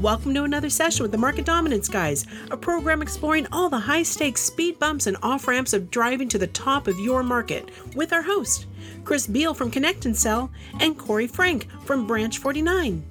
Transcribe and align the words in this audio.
Welcome 0.00 0.32
to 0.32 0.44
another 0.44 0.70
session 0.70 1.02
with 1.02 1.12
the 1.12 1.18
Market 1.18 1.44
Dominance 1.44 1.88
Guys, 1.88 2.24
a 2.50 2.56
program 2.56 3.02
exploring 3.02 3.46
all 3.52 3.68
the 3.68 3.78
high 3.78 4.02
stakes 4.02 4.40
speed 4.40 4.78
bumps 4.78 5.06
and 5.06 5.18
off 5.22 5.46
ramps 5.46 5.74
of 5.74 5.90
driving 5.90 6.30
to 6.30 6.38
the 6.38 6.46
top 6.46 6.88
of 6.88 6.98
your 6.98 7.22
market 7.22 7.68
with 7.94 8.14
our 8.14 8.22
host, 8.22 8.64
Chris 9.04 9.26
Beall 9.26 9.52
from 9.52 9.70
Connect 9.70 10.06
and 10.06 10.16
Sell, 10.16 10.50
and 10.80 10.96
Corey 10.96 11.26
Frank 11.26 11.68
from 11.84 12.06
Branch 12.06 12.38
49. 12.38 13.04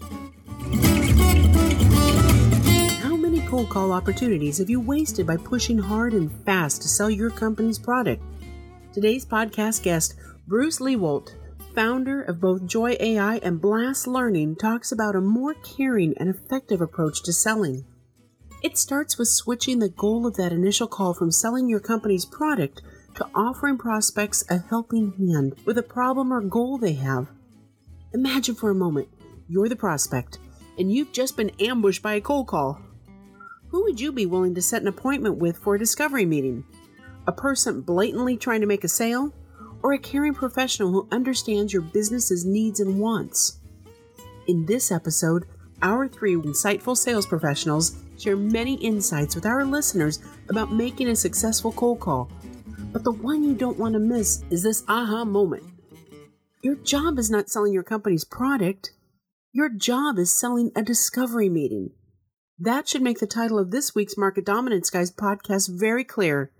How 3.03 3.15
many 3.15 3.41
cold 3.41 3.69
call 3.69 3.91
opportunities 3.91 4.57
have 4.57 4.69
you 4.71 4.79
wasted 4.79 5.27
by 5.27 5.37
pushing 5.37 5.77
hard 5.77 6.13
and 6.13 6.31
fast 6.43 6.81
to 6.81 6.87
sell 6.87 7.11
your 7.11 7.29
company's 7.29 7.77
product? 7.77 8.23
Today's 8.93 9.27
podcast 9.27 9.83
guest, 9.83 10.15
Bruce 10.47 10.79
Lewoldt, 10.79 11.35
founder 11.73 12.21
of 12.21 12.39
both 12.39 12.65
Joy 12.65 12.95
AI 12.99 13.37
and 13.37 13.59
Blast 13.59 14.07
Learning, 14.07 14.55
talks 14.55 14.91
about 14.91 15.15
a 15.15 15.21
more 15.21 15.53
caring 15.55 16.13
and 16.17 16.29
effective 16.29 16.81
approach 16.81 17.23
to 17.23 17.33
selling. 17.33 17.85
It 18.61 18.77
starts 18.77 19.17
with 19.17 19.27
switching 19.27 19.79
the 19.79 19.89
goal 19.89 20.25
of 20.25 20.35
that 20.35 20.53
initial 20.53 20.87
call 20.87 21.13
from 21.13 21.31
selling 21.31 21.67
your 21.67 21.79
company's 21.79 22.25
product 22.25 22.81
to 23.15 23.27
offering 23.35 23.77
prospects 23.77 24.43
a 24.49 24.59
helping 24.69 25.13
hand 25.17 25.55
with 25.65 25.77
a 25.77 25.83
problem 25.83 26.31
or 26.31 26.41
goal 26.41 26.77
they 26.77 26.93
have. 26.93 27.27
Imagine 28.13 28.55
for 28.55 28.69
a 28.69 28.75
moment 28.75 29.09
you're 29.49 29.69
the 29.69 29.75
prospect 29.75 30.39
and 30.77 30.91
you've 30.91 31.11
just 31.11 31.35
been 31.35 31.51
ambushed 31.59 32.01
by 32.01 32.13
a 32.13 32.21
cold 32.21 32.47
call. 32.47 32.79
Who 33.67 33.83
would 33.83 33.99
you 33.99 34.11
be 34.11 34.25
willing 34.25 34.55
to 34.55 34.61
set 34.61 34.81
an 34.81 34.87
appointment 34.87 35.37
with 35.37 35.57
for 35.57 35.75
a 35.75 35.79
discovery 35.79 36.25
meeting? 36.25 36.63
A 37.27 37.31
person 37.31 37.81
blatantly 37.81 38.37
trying 38.37 38.61
to 38.61 38.67
make 38.67 38.83
a 38.83 38.87
sale? 38.87 39.33
Or 39.83 39.93
a 39.93 39.99
caring 39.99 40.33
professional 40.33 40.91
who 40.91 41.07
understands 41.11 41.73
your 41.73 41.81
business's 41.81 42.45
needs 42.45 42.79
and 42.79 42.99
wants. 42.99 43.59
In 44.47 44.65
this 44.65 44.91
episode, 44.91 45.45
our 45.81 46.07
three 46.07 46.35
insightful 46.35 46.97
sales 46.97 47.25
professionals 47.25 47.97
share 48.17 48.37
many 48.37 48.75
insights 48.75 49.35
with 49.35 49.45
our 49.45 49.65
listeners 49.65 50.19
about 50.49 50.71
making 50.71 51.09
a 51.09 51.15
successful 51.15 51.73
cold 51.73 51.99
call. 51.99 52.31
But 52.93 53.03
the 53.03 53.11
one 53.11 53.43
you 53.43 53.53
don't 53.53 53.77
want 53.77 53.93
to 53.93 53.99
miss 53.99 54.43
is 54.49 54.63
this 54.63 54.83
aha 54.87 55.25
moment. 55.25 55.63
Your 56.61 56.75
job 56.75 57.19
is 57.19 57.29
not 57.29 57.49
selling 57.49 57.73
your 57.73 57.83
company's 57.83 58.23
product. 58.23 58.91
Your 59.51 59.67
job 59.67 60.17
is 60.17 60.31
selling 60.31 60.71
a 60.75 60.81
discovery 60.81 61.49
meeting. 61.49 61.89
That 62.57 62.87
should 62.87 63.01
make 63.01 63.19
the 63.19 63.27
title 63.27 63.59
of 63.59 63.71
this 63.71 63.93
week's 63.93 64.17
Market 64.17 64.45
Dominance 64.45 64.89
Guys 64.89 65.11
podcast 65.11 65.69
very 65.69 66.05
clear. 66.05 66.51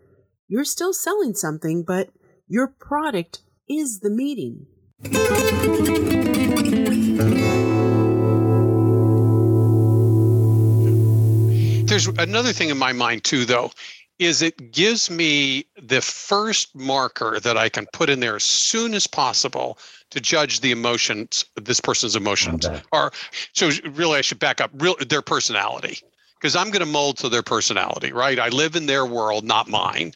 You're 0.50 0.66
still 0.66 0.92
selling 0.92 1.34
something, 1.34 1.84
but 1.84 2.10
your 2.54 2.68
product 2.68 3.40
is 3.68 4.02
the 4.02 4.12
meeting. 4.12 4.68
There's 11.88 12.06
another 12.20 12.54
thing 12.54 12.70
in 12.70 12.78
my 12.78 12.94
mind 12.94 13.24
too, 13.24 13.46
though, 13.46 13.72
is 14.20 14.44
it 14.44 14.72
gives 14.72 15.10
me 15.10 15.66
the 15.82 16.00
first 16.00 16.76
marker 16.76 17.40
that 17.40 17.58
I 17.58 17.70
can 17.70 17.88
put 17.92 18.12
in 18.12 18.20
there 18.20 18.36
as 18.36 18.44
soon 18.44 18.94
as 18.94 19.08
possible 19.08 19.80
to 20.12 20.20
judge 20.20 20.60
the 20.60 20.70
emotions, 20.70 21.46
this 21.56 21.80
person's 21.80 22.16
emotions, 22.16 22.68
okay. 22.68 22.84
or 22.92 23.12
so 23.54 23.72
really 23.94 24.20
I 24.20 24.22
should 24.22 24.38
back 24.38 24.62
up, 24.62 24.70
real 24.76 24.96
their 25.10 25.24
personality, 25.24 25.98
because 26.36 26.56
I'm 26.56 26.70
going 26.70 26.82
to 26.82 26.86
mold 26.86 27.18
to 27.18 27.30
their 27.30 27.42
personality, 27.42 28.12
right? 28.12 28.38
I 28.38 28.50
live 28.50 28.76
in 28.76 28.86
their 28.86 29.08
world, 29.08 29.44
not 29.44 29.68
mine. 29.68 30.14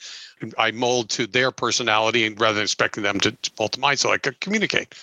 I 0.57 0.71
mold 0.71 1.09
to 1.11 1.27
their 1.27 1.51
personality 1.51 2.25
and 2.25 2.39
rather 2.39 2.55
than 2.55 2.63
expecting 2.63 3.03
them 3.03 3.19
to, 3.21 3.31
to 3.31 3.51
mold 3.59 3.73
to 3.73 3.79
mine 3.79 3.97
so 3.97 4.11
I 4.11 4.17
could 4.17 4.39
communicate. 4.39 4.93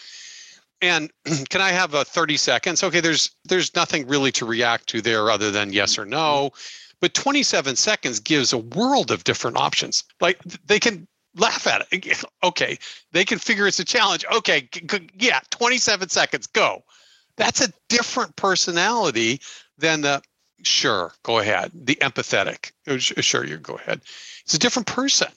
And 0.80 1.10
can 1.48 1.60
I 1.60 1.70
have 1.70 1.94
a 1.94 2.04
30 2.04 2.36
seconds? 2.36 2.82
Okay, 2.82 3.00
there's 3.00 3.30
there's 3.44 3.74
nothing 3.74 4.06
really 4.06 4.32
to 4.32 4.44
react 4.44 4.88
to 4.88 5.00
there 5.00 5.30
other 5.30 5.50
than 5.50 5.72
yes 5.72 5.98
or 5.98 6.04
no. 6.04 6.52
But 7.00 7.14
27 7.14 7.76
seconds 7.76 8.20
gives 8.20 8.52
a 8.52 8.58
world 8.58 9.10
of 9.10 9.24
different 9.24 9.56
options. 9.56 10.04
Like 10.20 10.38
they 10.66 10.80
can 10.80 11.06
laugh 11.36 11.66
at 11.66 11.86
it. 11.90 12.24
Okay, 12.42 12.78
they 13.12 13.24
can 13.24 13.38
figure 13.38 13.66
it's 13.66 13.80
a 13.80 13.84
challenge. 13.86 14.24
Okay, 14.30 14.68
yeah, 15.18 15.40
27 15.48 16.10
seconds, 16.10 16.46
go. 16.46 16.84
That's 17.36 17.62
a 17.62 17.72
different 17.88 18.36
personality 18.36 19.40
than 19.78 20.02
the 20.02 20.22
sure, 20.62 21.12
go 21.22 21.38
ahead. 21.38 21.70
The 21.74 21.96
empathetic, 21.96 22.72
sure, 22.98 23.44
you 23.44 23.58
go 23.58 23.74
ahead. 23.74 24.00
It's 24.44 24.54
a 24.54 24.58
different 24.58 24.86
person. 24.86 25.28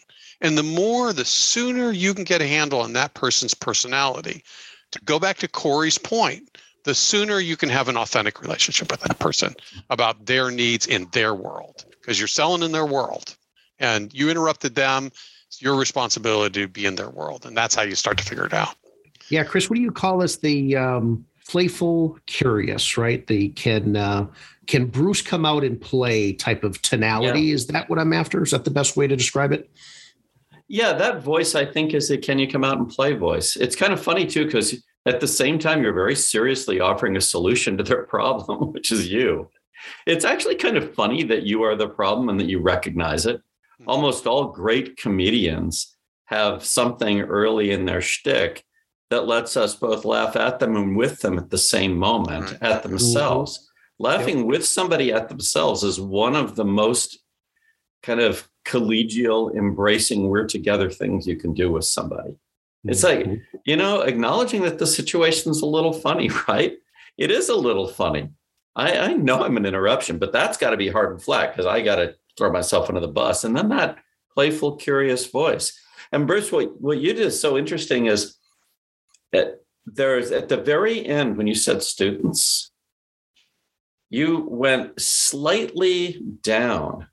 And 0.41 0.57
the 0.57 0.63
more, 0.63 1.13
the 1.13 1.25
sooner 1.25 1.91
you 1.91 2.13
can 2.13 2.23
get 2.23 2.41
a 2.41 2.47
handle 2.47 2.81
on 2.81 2.93
that 2.93 3.13
person's 3.13 3.53
personality, 3.53 4.43
to 4.91 4.99
go 5.01 5.19
back 5.19 5.37
to 5.37 5.47
Corey's 5.47 5.97
point, 5.97 6.57
the 6.83 6.95
sooner 6.95 7.39
you 7.39 7.57
can 7.57 7.69
have 7.69 7.89
an 7.89 7.97
authentic 7.97 8.41
relationship 8.41 8.91
with 8.91 9.01
that 9.01 9.19
person 9.19 9.55
about 9.89 10.25
their 10.25 10.51
needs 10.51 10.85
in 10.85 11.07
their 11.11 11.33
world, 11.33 11.83
because 11.99 12.19
you're 12.19 12.27
selling 12.27 12.63
in 12.63 12.71
their 12.71 12.85
world 12.85 13.35
and 13.79 14.13
you 14.13 14.29
interrupted 14.29 14.75
them. 14.75 15.11
It's 15.47 15.61
your 15.61 15.75
responsibility 15.75 16.61
to 16.61 16.67
be 16.67 16.85
in 16.85 16.95
their 16.95 17.09
world. 17.09 17.45
And 17.45 17.57
that's 17.57 17.75
how 17.75 17.81
you 17.81 17.95
start 17.95 18.17
to 18.19 18.23
figure 18.23 18.45
it 18.45 18.53
out. 18.53 18.75
Yeah, 19.29 19.43
Chris, 19.43 19.69
what 19.69 19.75
do 19.75 19.81
you 19.81 19.91
call 19.91 20.17
this? 20.19 20.37
The 20.37 20.77
um, 20.77 21.25
playful, 21.47 22.17
curious, 22.25 22.97
right? 22.97 23.25
The 23.25 23.49
can 23.49 23.95
uh, 23.95 24.27
can 24.67 24.85
Bruce 24.85 25.21
come 25.21 25.45
out 25.45 25.63
and 25.63 25.79
play 25.79 26.33
type 26.33 26.63
of 26.63 26.81
tonality? 26.81 27.41
Yeah. 27.41 27.55
Is 27.55 27.67
that 27.67 27.89
what 27.89 27.99
I'm 27.99 28.13
after? 28.13 28.43
Is 28.43 28.51
that 28.51 28.65
the 28.65 28.71
best 28.71 28.97
way 28.97 29.07
to 29.07 29.15
describe 29.15 29.51
it? 29.51 29.69
Yeah, 30.67 30.93
that 30.93 31.23
voice 31.23 31.55
I 31.55 31.65
think 31.65 31.93
is 31.93 32.11
a 32.11 32.17
can 32.17 32.39
you 32.39 32.47
come 32.47 32.63
out 32.63 32.77
and 32.77 32.89
play 32.89 33.13
voice. 33.13 33.55
It's 33.55 33.75
kind 33.75 33.93
of 33.93 34.01
funny 34.01 34.25
too 34.25 34.45
because 34.45 34.83
at 35.05 35.21
the 35.21 35.27
same 35.27 35.57
time 35.57 35.81
you're 35.81 35.93
very 35.93 36.15
seriously 36.15 36.81
offering 36.81 37.15
a 37.15 37.21
solution 37.21 37.77
to 37.77 37.83
their 37.83 38.03
problem, 38.07 38.73
which 38.73 38.91
is 38.91 39.09
you. 39.09 39.49
It's 40.05 40.25
actually 40.25 40.55
kind 40.55 40.75
of 40.75 40.93
funny 40.93 41.23
that 41.23 41.43
you 41.43 41.63
are 41.63 41.75
the 41.75 41.87
problem 41.87 42.29
and 42.29 42.39
that 42.39 42.49
you 42.49 42.59
recognize 42.59 43.25
it. 43.25 43.37
Mm-hmm. 43.37 43.89
Almost 43.89 44.27
all 44.27 44.47
great 44.47 44.97
comedians 44.97 45.95
have 46.25 46.65
something 46.65 47.21
early 47.21 47.71
in 47.71 47.85
their 47.85 48.01
shtick 48.01 48.65
that 49.09 49.27
lets 49.27 49.55
us 49.55 49.75
both 49.75 50.05
laugh 50.05 50.35
at 50.35 50.59
them 50.59 50.75
and 50.75 50.97
with 50.97 51.21
them 51.21 51.37
at 51.37 51.49
the 51.49 51.57
same 51.57 51.95
moment 51.97 52.51
right. 52.51 52.63
at 52.63 52.83
themselves. 52.83 53.57
Mm-hmm. 53.57 54.03
Laughing 54.03 54.37
yep. 54.39 54.45
with 54.47 54.65
somebody 54.65 55.11
at 55.11 55.29
themselves 55.29 55.83
is 55.83 55.99
one 55.99 56.35
of 56.35 56.55
the 56.55 56.65
most 56.65 57.19
kind 58.03 58.19
of 58.19 58.47
collegial, 58.65 59.55
embracing, 59.55 60.27
we're 60.27 60.45
together 60.45 60.89
things 60.89 61.25
you 61.25 61.37
can 61.37 61.53
do 61.53 61.71
with 61.71 61.85
somebody. 61.85 62.31
Mm-hmm. 62.31 62.89
It's 62.89 63.03
like, 63.03 63.19
mm-hmm. 63.19 63.57
you 63.65 63.75
know, 63.75 64.01
acknowledging 64.01 64.61
that 64.63 64.77
the 64.77 64.87
situation's 64.87 65.61
a 65.61 65.65
little 65.65 65.93
funny, 65.93 66.29
right? 66.47 66.73
It 67.17 67.31
is 67.31 67.49
a 67.49 67.55
little 67.55 67.87
funny. 67.87 68.29
I, 68.75 68.97
I 68.97 69.13
know 69.13 69.43
I'm 69.43 69.57
an 69.57 69.65
interruption, 69.65 70.19
but 70.19 70.31
that's 70.31 70.57
got 70.57 70.69
to 70.69 70.77
be 70.77 70.89
hard 70.89 71.11
and 71.11 71.21
flat 71.21 71.51
because 71.51 71.65
I 71.65 71.81
got 71.81 71.95
to 71.95 72.15
throw 72.37 72.51
myself 72.51 72.89
under 72.89 73.01
the 73.01 73.07
bus. 73.07 73.43
And 73.43 73.57
then 73.57 73.69
that 73.69 73.97
playful, 74.33 74.75
curious 74.75 75.25
voice. 75.25 75.79
And 76.11 76.27
Bruce, 76.27 76.51
what, 76.51 76.79
what 76.79 76.99
you 76.99 77.13
did 77.13 77.25
is 77.25 77.41
so 77.41 77.57
interesting 77.57 78.05
is 78.05 78.36
at, 79.33 79.61
there's 79.85 80.31
at 80.31 80.49
the 80.49 80.57
very 80.57 81.05
end 81.05 81.37
when 81.37 81.47
you 81.47 81.55
said 81.55 81.83
students, 81.83 82.71
you 84.09 84.45
went 84.49 84.99
slightly 84.99 86.21
down 86.41 87.07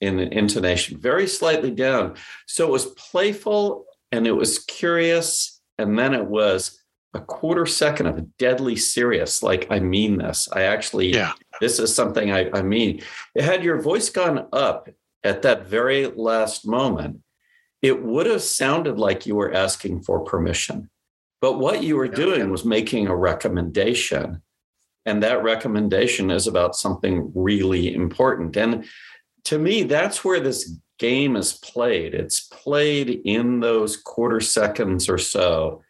in 0.00 0.18
intonation, 0.20 0.98
very 0.98 1.26
slightly 1.26 1.70
down. 1.70 2.14
So 2.46 2.66
it 2.66 2.70
was 2.70 2.86
playful 2.86 3.84
and 4.12 4.26
it 4.26 4.32
was 4.32 4.58
curious, 4.60 5.60
and 5.78 5.98
then 5.98 6.14
it 6.14 6.26
was 6.26 6.80
a 7.14 7.20
quarter 7.20 7.66
second 7.66 8.06
of 8.06 8.36
deadly 8.38 8.76
serious. 8.76 9.42
Like 9.42 9.66
I 9.70 9.80
mean 9.80 10.18
this. 10.18 10.48
I 10.52 10.62
actually, 10.62 11.12
yeah. 11.12 11.32
this 11.60 11.78
is 11.78 11.94
something 11.94 12.30
I, 12.30 12.50
I 12.52 12.62
mean. 12.62 13.02
Had 13.36 13.64
your 13.64 13.80
voice 13.80 14.08
gone 14.08 14.46
up 14.52 14.88
at 15.24 15.42
that 15.42 15.66
very 15.66 16.06
last 16.06 16.66
moment, 16.66 17.20
it 17.82 18.02
would 18.02 18.26
have 18.26 18.42
sounded 18.42 18.98
like 18.98 19.26
you 19.26 19.36
were 19.36 19.52
asking 19.52 20.02
for 20.02 20.20
permission. 20.20 20.90
But 21.40 21.58
what 21.58 21.82
you 21.82 21.96
were 21.96 22.08
doing 22.08 22.50
was 22.50 22.64
making 22.64 23.06
a 23.06 23.16
recommendation. 23.16 24.42
And 25.06 25.22
that 25.22 25.42
recommendation 25.42 26.30
is 26.30 26.46
about 26.46 26.74
something 26.74 27.32
really 27.34 27.94
important. 27.94 28.56
And 28.56 28.84
to 29.44 29.58
me, 29.58 29.84
that's 29.84 30.24
where 30.24 30.40
this 30.40 30.76
game 30.98 31.36
is 31.36 31.52
played. 31.52 32.12
It's 32.14 32.40
played 32.40 33.22
in 33.24 33.60
those 33.60 33.96
quarter 33.96 34.40
seconds 34.40 35.08
or 35.08 35.18
so. 35.18 35.82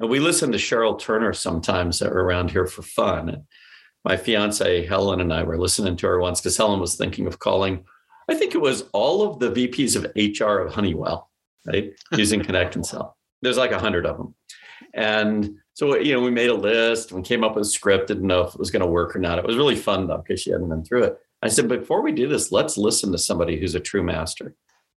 And 0.00 0.10
we 0.10 0.18
listen 0.18 0.50
to 0.52 0.58
Cheryl 0.58 0.98
Turner 0.98 1.32
sometimes 1.32 2.02
around 2.02 2.50
here 2.50 2.66
for 2.66 2.82
fun. 2.82 3.28
And 3.28 3.42
my 4.04 4.16
fiance 4.16 4.86
Helen 4.86 5.20
and 5.20 5.32
I 5.32 5.42
were 5.44 5.58
listening 5.58 5.96
to 5.98 6.06
her 6.06 6.18
once 6.18 6.40
because 6.40 6.56
Helen 6.56 6.80
was 6.80 6.96
thinking 6.96 7.26
of 7.26 7.38
calling, 7.38 7.84
I 8.28 8.34
think 8.34 8.54
it 8.54 8.60
was 8.60 8.84
all 8.92 9.22
of 9.22 9.38
the 9.38 9.50
VPs 9.50 9.96
of 9.96 10.04
HR 10.16 10.60
of 10.60 10.74
Honeywell, 10.74 11.30
right? 11.66 11.92
Using 12.12 12.42
Connect 12.42 12.74
and 12.74 12.84
Sell. 12.84 13.16
There's 13.42 13.58
like 13.58 13.72
a 13.72 13.78
hundred 13.78 14.06
of 14.06 14.16
them. 14.16 14.34
And 14.94 15.56
so, 15.74 15.96
you 15.96 16.14
know, 16.14 16.20
we 16.20 16.30
made 16.30 16.50
a 16.50 16.54
list 16.54 17.10
and 17.10 17.24
came 17.24 17.42
up 17.42 17.56
with 17.56 17.66
a 17.66 17.70
script, 17.70 18.08
didn't 18.08 18.26
know 18.26 18.42
if 18.42 18.54
it 18.54 18.60
was 18.60 18.70
going 18.70 18.80
to 18.80 18.86
work 18.86 19.14
or 19.14 19.18
not. 19.18 19.38
It 19.38 19.46
was 19.46 19.56
really 19.56 19.76
fun 19.76 20.06
though, 20.06 20.18
because 20.18 20.40
she 20.40 20.50
hadn't 20.50 20.68
been 20.68 20.84
through 20.84 21.04
it. 21.04 21.18
I 21.42 21.48
said, 21.48 21.68
before 21.68 22.00
we 22.00 22.12
do 22.12 22.28
this, 22.28 22.52
let's 22.52 22.78
listen 22.78 23.12
to 23.12 23.18
somebody 23.18 23.58
who's 23.58 23.74
a 23.74 23.80
true 23.80 24.02
master. 24.02 24.54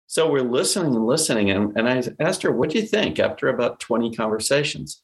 So 0.06 0.30
we're 0.30 0.42
listening 0.42 0.94
and 0.94 1.06
listening. 1.06 1.50
And, 1.50 1.76
and 1.76 1.88
I 1.88 2.02
asked 2.20 2.42
her, 2.42 2.52
what 2.52 2.70
do 2.70 2.78
you 2.78 2.86
think 2.86 3.18
after 3.18 3.48
about 3.48 3.80
20 3.80 4.14
conversations? 4.14 5.02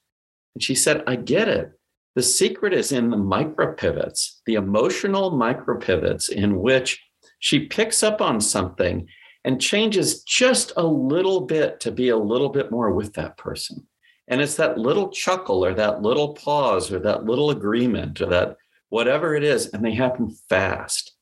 And 0.55 0.63
she 0.63 0.75
said, 0.75 1.03
I 1.07 1.17
get 1.17 1.49
it. 1.49 1.73
The 2.17 2.23
secret 2.23 2.75
is 2.75 2.93
in 2.93 3.11
the 3.11 3.17
micro 3.17 3.73
pivots, 3.73 4.43
the 4.45 4.55
emotional 4.55 5.31
micro 5.31 5.79
pivots 5.79 6.29
in 6.29 6.59
which 6.59 7.01
she 7.39 7.67
picks 7.67 8.03
up 8.03 8.21
on 8.21 8.41
something 8.41 9.07
and 9.45 9.61
changes 9.61 10.23
just 10.25 10.73
a 10.77 10.85
little 10.85 11.41
bit 11.43 11.81
to 11.81 11.91
be 11.91 12.09
a 12.09 12.17
little 12.17 12.51
bit 12.51 12.71
more 12.71 12.93
with 12.93 13.15
that 13.15 13.39
person. 13.39 13.87
And 14.31 14.41
it's 14.41 14.55
that 14.57 14.79
little 14.79 15.11
chuckle 15.11 15.65
or 15.65 15.75
that 15.75 16.01
little 16.01 16.35
pause 16.35 16.91
or 16.91 17.01
that 17.01 17.25
little 17.25 17.51
agreement 17.51 18.21
or 18.21 18.27
that 18.27 18.57
whatever 18.89 19.35
it 19.35 19.45
is, 19.45 19.67
and 19.67 19.85
they 19.85 19.93
happen 19.95 20.31
fast. 20.49 21.13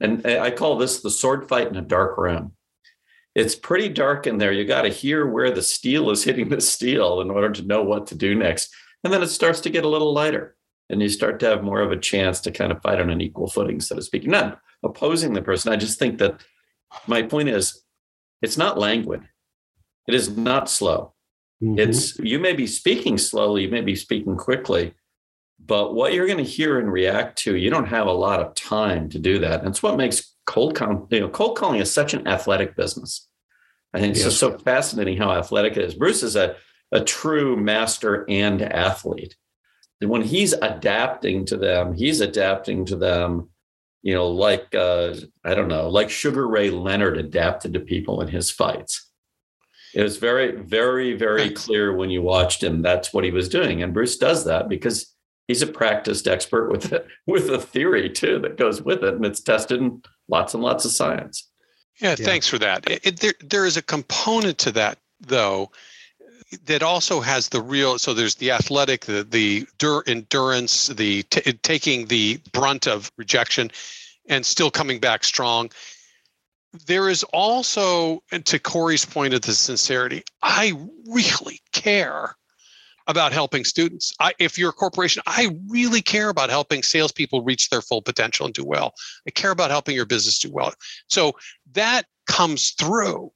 And 0.00 0.26
I 0.26 0.50
call 0.50 0.76
this 0.76 1.00
the 1.00 1.10
sword 1.10 1.48
fight 1.48 1.68
in 1.68 1.76
a 1.76 1.82
dark 1.82 2.18
room. 2.18 2.52
It's 3.34 3.54
pretty 3.54 3.88
dark 3.88 4.26
in 4.26 4.38
there. 4.38 4.52
You 4.52 4.64
got 4.64 4.82
to 4.82 4.88
hear 4.88 5.26
where 5.26 5.50
the 5.50 5.62
steel 5.62 6.10
is 6.10 6.24
hitting 6.24 6.48
the 6.48 6.60
steel 6.60 7.20
in 7.20 7.30
order 7.30 7.50
to 7.50 7.62
know 7.62 7.82
what 7.82 8.06
to 8.08 8.14
do 8.14 8.34
next. 8.34 8.74
And 9.04 9.12
then 9.12 9.22
it 9.22 9.28
starts 9.28 9.60
to 9.60 9.70
get 9.70 9.84
a 9.84 9.88
little 9.88 10.12
lighter 10.12 10.56
and 10.88 11.02
you 11.02 11.08
start 11.08 11.40
to 11.40 11.46
have 11.46 11.62
more 11.62 11.80
of 11.80 11.92
a 11.92 11.98
chance 11.98 12.40
to 12.40 12.50
kind 12.50 12.72
of 12.72 12.80
fight 12.82 13.00
on 13.00 13.10
an 13.10 13.20
equal 13.20 13.48
footing, 13.48 13.80
so 13.80 13.96
to 13.96 14.02
speak. 14.02 14.26
Not 14.26 14.60
opposing 14.82 15.32
the 15.32 15.42
person. 15.42 15.72
I 15.72 15.76
just 15.76 15.98
think 15.98 16.18
that 16.18 16.44
my 17.06 17.22
point 17.22 17.48
is 17.48 17.82
it's 18.42 18.56
not 18.56 18.78
languid. 18.78 19.22
It 20.06 20.14
is 20.14 20.36
not 20.36 20.70
slow. 20.70 21.12
Mm-hmm. 21.62 21.78
It's 21.78 22.18
you 22.18 22.38
may 22.38 22.52
be 22.52 22.66
speaking 22.66 23.18
slowly, 23.18 23.62
you 23.62 23.70
may 23.70 23.80
be 23.80 23.96
speaking 23.96 24.36
quickly, 24.36 24.94
but 25.64 25.94
what 25.94 26.12
you're 26.12 26.26
going 26.26 26.44
to 26.44 26.50
hear 26.50 26.78
and 26.78 26.92
react 26.92 27.38
to, 27.38 27.56
you 27.56 27.70
don't 27.70 27.86
have 27.86 28.06
a 28.06 28.12
lot 28.12 28.40
of 28.40 28.54
time 28.54 29.08
to 29.10 29.18
do 29.18 29.38
that. 29.38 29.60
And 29.60 29.68
it's 29.68 29.82
what 29.82 29.96
makes 29.96 30.34
cold 30.46 30.74
calling, 30.74 31.06
you 31.10 31.20
know, 31.20 31.28
cold 31.28 31.56
calling 31.56 31.80
is 31.80 31.92
such 31.92 32.14
an 32.14 32.26
athletic 32.26 32.76
business. 32.76 33.28
I 33.94 34.00
think 34.00 34.10
it's 34.10 34.20
yes. 34.20 34.28
just 34.28 34.40
so 34.40 34.58
fascinating 34.58 35.16
how 35.16 35.32
athletic 35.32 35.76
it 35.76 35.84
is. 35.84 35.94
Bruce 35.94 36.22
is 36.22 36.36
a, 36.36 36.56
a 36.92 37.00
true 37.00 37.56
master 37.56 38.26
and 38.28 38.60
athlete. 38.60 39.36
And 40.00 40.10
when 40.10 40.22
he's 40.22 40.52
adapting 40.52 41.46
to 41.46 41.56
them, 41.56 41.94
he's 41.94 42.20
adapting 42.20 42.84
to 42.86 42.96
them, 42.96 43.48
you 44.02 44.14
know, 44.14 44.28
like 44.28 44.74
uh, 44.74 45.14
I 45.42 45.54
don't 45.54 45.68
know, 45.68 45.88
like 45.88 46.10
Sugar 46.10 46.46
Ray 46.46 46.68
Leonard 46.68 47.16
adapted 47.16 47.72
to 47.72 47.80
people 47.80 48.20
in 48.20 48.28
his 48.28 48.50
fights. 48.50 49.05
It 49.96 50.02
was 50.02 50.18
very, 50.18 50.52
very, 50.52 51.14
very 51.14 51.48
clear 51.48 51.96
when 51.96 52.10
you 52.10 52.20
watched 52.20 52.62
him. 52.62 52.82
That's 52.82 53.14
what 53.14 53.24
he 53.24 53.30
was 53.30 53.48
doing, 53.48 53.82
and 53.82 53.94
Bruce 53.94 54.18
does 54.18 54.44
that 54.44 54.68
because 54.68 55.14
he's 55.48 55.62
a 55.62 55.66
practiced 55.66 56.28
expert 56.28 56.70
with 56.70 56.92
it, 56.92 57.06
with 57.26 57.48
a 57.48 57.58
theory 57.58 58.10
too 58.10 58.38
that 58.40 58.58
goes 58.58 58.82
with 58.82 59.02
it, 59.02 59.14
and 59.14 59.24
it's 59.24 59.40
tested 59.40 59.80
in 59.80 60.02
lots 60.28 60.52
and 60.52 60.62
lots 60.62 60.84
of 60.84 60.90
science. 60.90 61.48
Yeah, 61.98 62.10
yeah. 62.10 62.26
thanks 62.26 62.46
for 62.46 62.58
that. 62.58 62.86
It, 62.90 63.06
it, 63.06 63.20
there, 63.20 63.32
there 63.42 63.64
is 63.64 63.78
a 63.78 63.82
component 63.82 64.58
to 64.58 64.72
that 64.72 64.98
though 65.18 65.70
that 66.66 66.82
also 66.82 67.20
has 67.20 67.48
the 67.48 67.62
real 67.62 67.98
so 67.98 68.12
there's 68.12 68.34
the 68.34 68.50
athletic 68.50 69.06
the 69.06 69.22
the 69.22 69.66
endurance 70.06 70.88
the 70.88 71.22
t- 71.24 71.52
taking 71.62 72.06
the 72.06 72.38
brunt 72.52 72.86
of 72.86 73.10
rejection 73.16 73.70
and 74.28 74.44
still 74.44 74.70
coming 74.70 75.00
back 75.00 75.24
strong 75.24 75.70
there 76.86 77.08
is 77.08 77.22
also 77.32 78.22
and 78.32 78.44
to 78.46 78.58
corey's 78.58 79.04
point 79.04 79.34
of 79.34 79.42
the 79.42 79.52
sincerity 79.52 80.22
i 80.42 80.72
really 81.06 81.60
care 81.72 82.36
about 83.08 83.32
helping 83.32 83.64
students. 83.64 84.12
I, 84.18 84.32
if 84.38 84.58
you're 84.58 84.70
a 84.70 84.74
corporation 84.74 85.22
i 85.26 85.56
really 85.68 86.02
care 86.02 86.28
about 86.28 86.50
helping 86.50 86.82
salespeople 86.82 87.42
reach 87.42 87.70
their 87.70 87.82
full 87.82 88.02
potential 88.02 88.46
and 88.46 88.54
do 88.54 88.64
well. 88.64 88.94
I 89.26 89.30
care 89.30 89.50
about 89.50 89.70
helping 89.70 89.94
your 89.94 90.06
business 90.06 90.38
do 90.38 90.50
well. 90.50 90.74
So 91.08 91.32
that 91.72 92.06
comes 92.26 92.72
through 92.72 93.32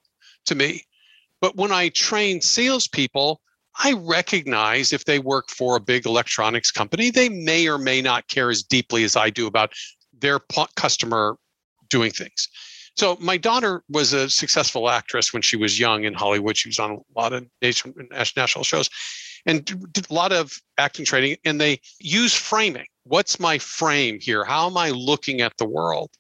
to 0.47 0.55
me. 0.55 0.83
But 1.41 1.57
when 1.57 1.73
I 1.73 1.89
train 1.91 2.41
salespeople, 2.41 3.41
I 3.83 3.93
recognize 3.93 4.93
if 4.93 5.05
they 5.05 5.19
work 5.19 5.49
for 5.49 5.77
a 5.77 5.81
big 5.81 6.05
electronics 6.05 6.71
company, 6.71 7.11
they 7.11 7.29
may 7.29 7.69
or 7.69 7.79
may 7.79 8.03
not 8.03 8.29
care 8.29 8.51
as 8.51 8.63
deeply 8.63 9.05
as 9.05 9.17
I 9.17 9.31
do 9.31 9.47
about 9.47 9.73
their 10.19 10.41
customer 10.75 11.37
doing 11.89 12.11
things. 12.11 12.49
So 13.01 13.17
my 13.19 13.39
daughter 13.39 13.83
was 13.89 14.13
a 14.13 14.29
successful 14.29 14.91
actress 14.91 15.33
when 15.33 15.41
she 15.41 15.57
was 15.57 15.81
young 15.81 16.05
in 16.05 16.13
Hollywood. 16.13 16.59
She 16.59 16.69
was 16.69 16.79
on 16.79 16.91
a 16.91 17.19
lot 17.19 17.33
of 17.33 17.47
national 17.63 18.63
shows 18.63 18.91
and 19.47 19.65
did 19.91 20.11
a 20.11 20.13
lot 20.13 20.33
of 20.33 20.53
acting 20.77 21.07
training. 21.07 21.39
And 21.47 21.59
they 21.59 21.81
use 21.99 22.35
framing. 22.35 22.85
What's 23.05 23.41
my 23.41 23.57
frame 23.57 24.19
here? 24.21 24.45
How 24.45 24.67
am 24.67 24.77
I 24.77 24.91
looking 24.91 25.41
at 25.41 25.57
the 25.57 25.65
world? 25.65 26.11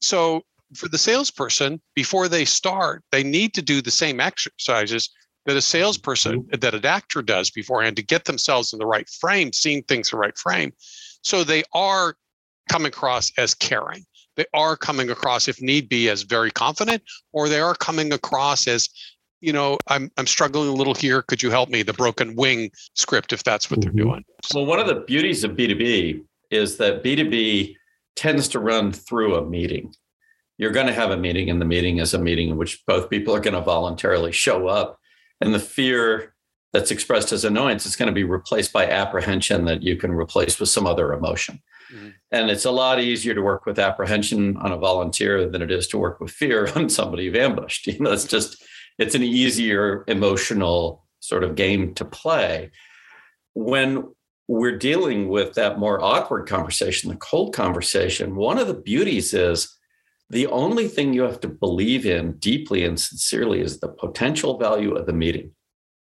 So 0.00 0.42
for 0.76 0.88
the 0.88 0.98
salesperson 0.98 1.80
before 1.96 2.28
they 2.28 2.44
start 2.44 3.02
they 3.10 3.24
need 3.24 3.52
to 3.54 3.62
do 3.62 3.82
the 3.82 3.90
same 3.90 4.20
exercises 4.20 5.10
that 5.46 5.56
a 5.56 5.60
salesperson 5.60 6.42
mm-hmm. 6.44 6.60
that 6.60 6.76
an 6.76 6.86
actor 6.86 7.22
does 7.22 7.50
beforehand 7.50 7.96
to 7.96 8.04
get 8.04 8.24
themselves 8.26 8.72
in 8.72 8.78
the 8.78 8.86
right 8.86 9.08
frame 9.08 9.52
seeing 9.52 9.82
things 9.82 10.10
the 10.10 10.16
right 10.16 10.38
frame 10.38 10.72
so 11.22 11.42
they 11.42 11.64
are 11.74 12.14
come 12.70 12.86
across 12.86 13.32
as 13.36 13.52
caring 13.52 14.06
they 14.40 14.58
are 14.58 14.76
coming 14.76 15.10
across 15.10 15.48
if 15.48 15.60
need 15.60 15.88
be 15.88 16.08
as 16.08 16.22
very 16.22 16.50
confident 16.50 17.02
or 17.32 17.48
they 17.48 17.60
are 17.60 17.74
coming 17.74 18.12
across 18.12 18.66
as 18.66 18.88
you 19.40 19.52
know 19.52 19.78
i'm 19.88 20.10
i'm 20.16 20.26
struggling 20.26 20.68
a 20.68 20.72
little 20.72 20.94
here 20.94 21.22
could 21.22 21.42
you 21.42 21.50
help 21.50 21.68
me 21.68 21.82
the 21.82 21.92
broken 21.92 22.34
wing 22.36 22.70
script 22.94 23.32
if 23.32 23.44
that's 23.44 23.70
what 23.70 23.80
mm-hmm. 23.80 23.96
they're 23.96 24.04
doing 24.04 24.24
well 24.54 24.66
one 24.66 24.78
of 24.78 24.86
the 24.86 25.00
beauties 25.06 25.44
of 25.44 25.52
b2b 25.52 26.22
is 26.50 26.76
that 26.76 27.04
b2b 27.04 27.74
tends 28.16 28.48
to 28.48 28.58
run 28.58 28.92
through 28.92 29.36
a 29.36 29.46
meeting 29.46 29.92
you're 30.60 30.70
going 30.70 30.88
to 30.88 30.92
have 30.92 31.10
a 31.10 31.16
meeting, 31.16 31.48
and 31.48 31.58
the 31.58 31.64
meeting 31.64 32.00
is 32.00 32.12
a 32.12 32.18
meeting 32.18 32.50
in 32.50 32.58
which 32.58 32.84
both 32.86 33.08
people 33.08 33.34
are 33.34 33.40
going 33.40 33.54
to 33.54 33.62
voluntarily 33.62 34.30
show 34.30 34.68
up. 34.68 34.98
And 35.40 35.54
the 35.54 35.58
fear 35.58 36.34
that's 36.74 36.90
expressed 36.90 37.32
as 37.32 37.46
annoyance 37.46 37.86
is 37.86 37.96
going 37.96 38.08
to 38.08 38.12
be 38.12 38.24
replaced 38.24 38.70
by 38.70 38.86
apprehension 38.86 39.64
that 39.64 39.82
you 39.82 39.96
can 39.96 40.12
replace 40.12 40.60
with 40.60 40.68
some 40.68 40.86
other 40.86 41.14
emotion. 41.14 41.62
Mm-hmm. 41.94 42.08
And 42.32 42.50
it's 42.50 42.64
a 42.64 42.70
lot 42.70 43.00
easier 43.00 43.34
to 43.34 43.42
work 43.42 43.66
with 43.66 43.78
apprehension 43.78 44.56
on 44.58 44.72
a 44.72 44.76
volunteer 44.76 45.48
than 45.48 45.62
it 45.62 45.70
is 45.70 45.88
to 45.88 45.98
work 45.98 46.20
with 46.20 46.30
fear 46.30 46.68
on 46.74 46.88
somebody 46.88 47.24
you've 47.24 47.36
ambushed. 47.36 47.86
You 47.86 47.98
know, 47.98 48.12
it's 48.12 48.26
just, 48.26 48.62
it's 48.98 49.14
an 49.14 49.22
easier 49.22 50.04
emotional 50.06 51.06
sort 51.20 51.44
of 51.44 51.54
game 51.54 51.94
to 51.94 52.04
play. 52.04 52.70
When 53.54 54.08
we're 54.48 54.78
dealing 54.78 55.28
with 55.28 55.54
that 55.54 55.78
more 55.78 56.02
awkward 56.02 56.48
conversation, 56.48 57.10
the 57.10 57.16
cold 57.16 57.54
conversation, 57.54 58.34
one 58.34 58.58
of 58.58 58.66
the 58.66 58.74
beauties 58.74 59.32
is 59.32 59.76
the 60.28 60.46
only 60.46 60.88
thing 60.88 61.12
you 61.12 61.22
have 61.22 61.40
to 61.40 61.48
believe 61.48 62.06
in 62.06 62.32
deeply 62.38 62.84
and 62.84 62.98
sincerely 62.98 63.60
is 63.60 63.80
the 63.80 63.88
potential 63.88 64.58
value 64.58 64.94
of 64.94 65.06
the 65.06 65.12
meeting 65.12 65.52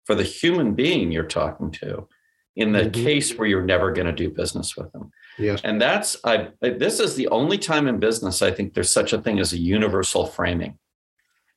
for 0.05 0.15
the 0.15 0.23
human 0.23 0.73
being 0.73 1.11
you're 1.11 1.23
talking 1.23 1.71
to 1.71 2.07
in 2.55 2.71
the 2.71 2.81
mm-hmm. 2.81 3.03
case 3.03 3.35
where 3.35 3.47
you're 3.47 3.65
never 3.65 3.91
going 3.91 4.05
to 4.05 4.13
do 4.13 4.29
business 4.29 4.77
with 4.77 4.91
them. 4.91 5.11
Yes. 5.37 5.61
And 5.63 5.81
that's 5.81 6.17
I 6.23 6.49
this 6.61 6.99
is 6.99 7.15
the 7.15 7.27
only 7.29 7.57
time 7.57 7.87
in 7.87 7.99
business 7.99 8.41
I 8.41 8.51
think 8.51 8.73
there's 8.73 8.91
such 8.91 9.13
a 9.13 9.21
thing 9.21 9.39
as 9.39 9.53
a 9.53 9.57
universal 9.57 10.25
framing. 10.25 10.77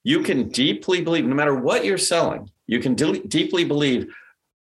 You 0.05 0.21
can 0.21 0.49
deeply 0.49 1.03
believe 1.03 1.25
no 1.25 1.35
matter 1.35 1.55
what 1.55 1.85
you're 1.85 1.99
selling, 1.99 2.51
you 2.67 2.81
can 2.81 2.95
de- 2.95 3.27
deeply 3.27 3.65
believe 3.65 4.15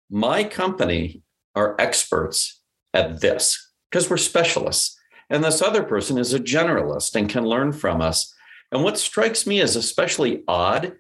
my 0.10 0.44
company 0.44 1.22
are 1.56 1.76
experts 1.80 2.62
at 2.94 3.22
this 3.22 3.72
because 3.90 4.10
we're 4.10 4.18
specialists. 4.18 4.98
And 5.30 5.44
this 5.44 5.62
other 5.62 5.84
person 5.84 6.18
is 6.18 6.34
a 6.34 6.40
generalist 6.40 7.16
and 7.16 7.30
can 7.30 7.46
learn 7.46 7.72
from 7.72 8.02
us. 8.02 8.34
And 8.72 8.84
what 8.84 8.98
strikes 8.98 9.46
me 9.46 9.62
as 9.62 9.76
especially 9.76 10.44
odd 10.48 10.94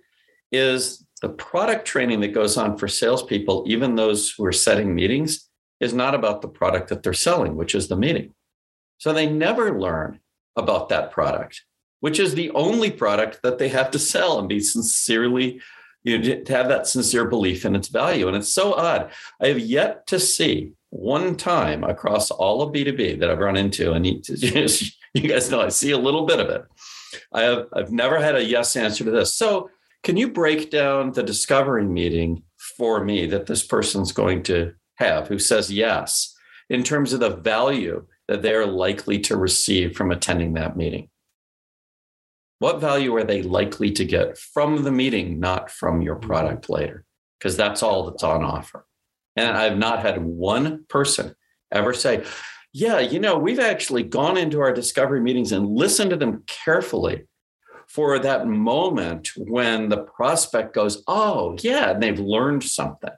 is 0.51 1.05
the 1.21 1.29
product 1.29 1.85
training 1.85 2.21
that 2.21 2.33
goes 2.33 2.57
on 2.57 2.77
for 2.77 2.87
salespeople, 2.87 3.65
even 3.67 3.95
those 3.95 4.31
who 4.31 4.45
are 4.45 4.51
setting 4.51 4.93
meetings, 4.93 5.48
is 5.79 5.93
not 5.93 6.15
about 6.15 6.41
the 6.41 6.47
product 6.47 6.89
that 6.89 7.03
they're 7.03 7.13
selling, 7.13 7.55
which 7.55 7.75
is 7.75 7.87
the 7.87 7.95
meeting. 7.95 8.33
So 8.97 9.13
they 9.13 9.29
never 9.29 9.79
learn 9.79 10.19
about 10.55 10.89
that 10.89 11.11
product, 11.11 11.63
which 12.01 12.19
is 12.19 12.35
the 12.35 12.51
only 12.51 12.91
product 12.91 13.41
that 13.43 13.57
they 13.57 13.69
have 13.69 13.91
to 13.91 13.99
sell 13.99 14.39
and 14.39 14.49
be 14.49 14.59
sincerely, 14.59 15.61
you 16.03 16.17
know, 16.17 16.43
to 16.43 16.53
have 16.53 16.67
that 16.67 16.87
sincere 16.87 17.25
belief 17.25 17.65
in 17.65 17.75
its 17.75 17.87
value. 17.87 18.27
And 18.27 18.35
it's 18.35 18.49
so 18.49 18.73
odd. 18.73 19.11
I 19.41 19.47
have 19.47 19.59
yet 19.59 20.05
to 20.07 20.19
see 20.19 20.73
one 20.89 21.35
time 21.35 21.83
across 21.83 22.31
all 22.31 22.61
of 22.61 22.73
B2B 22.73 23.19
that 23.19 23.29
I've 23.29 23.39
run 23.39 23.55
into, 23.55 23.93
and 23.93 24.05
you, 24.05 24.21
you 25.13 25.27
guys 25.27 25.49
know 25.49 25.61
I 25.61 25.69
see 25.69 25.91
a 25.91 25.97
little 25.97 26.25
bit 26.25 26.39
of 26.39 26.49
it. 26.49 26.65
I 27.31 27.41
have 27.41 27.67
I've 27.73 27.91
never 27.91 28.19
had 28.19 28.35
a 28.35 28.43
yes 28.43 28.75
answer 28.75 29.03
to 29.03 29.11
this. 29.11 29.33
So 29.33 29.69
can 30.03 30.17
you 30.17 30.31
break 30.31 30.71
down 30.71 31.11
the 31.11 31.23
discovery 31.23 31.85
meeting 31.85 32.43
for 32.77 33.03
me 33.03 33.25
that 33.27 33.45
this 33.45 33.63
person's 33.63 34.11
going 34.11 34.43
to 34.43 34.73
have 34.99 35.27
who 35.27 35.39
says 35.39 35.71
yes 35.71 36.35
in 36.69 36.83
terms 36.83 37.13
of 37.13 37.19
the 37.19 37.35
value 37.35 38.05
that 38.27 38.41
they're 38.41 38.67
likely 38.67 39.19
to 39.19 39.35
receive 39.35 39.95
from 39.95 40.11
attending 40.11 40.53
that 40.53 40.77
meeting? 40.77 41.09
What 42.59 42.81
value 42.81 43.15
are 43.15 43.23
they 43.23 43.41
likely 43.41 43.91
to 43.91 44.05
get 44.05 44.37
from 44.37 44.83
the 44.83 44.91
meeting, 44.91 45.39
not 45.39 45.71
from 45.71 46.01
your 46.01 46.17
mm-hmm. 46.17 46.27
product 46.29 46.69
later? 46.69 47.05
Because 47.39 47.55
that's 47.55 47.81
all 47.81 48.09
that's 48.09 48.23
on 48.23 48.43
offer. 48.43 48.85
And 49.35 49.57
I've 49.57 49.77
not 49.77 50.01
had 50.01 50.21
one 50.21 50.85
person 50.89 51.35
ever 51.71 51.93
say, 51.93 52.25
yeah, 52.73 52.99
you 52.99 53.19
know, 53.19 53.37
we've 53.37 53.59
actually 53.59 54.03
gone 54.03 54.37
into 54.37 54.59
our 54.59 54.73
discovery 54.73 55.21
meetings 55.21 55.51
and 55.51 55.75
listened 55.75 56.09
to 56.11 56.17
them 56.17 56.43
carefully 56.45 57.23
for 57.87 58.19
that 58.19 58.47
moment 58.47 59.29
when 59.37 59.89
the 59.89 59.97
prospect 59.97 60.75
goes, 60.75 61.01
oh, 61.07 61.57
yeah, 61.61 61.91
and 61.91 62.03
they've 62.03 62.19
learned 62.19 62.63
something. 62.63 63.09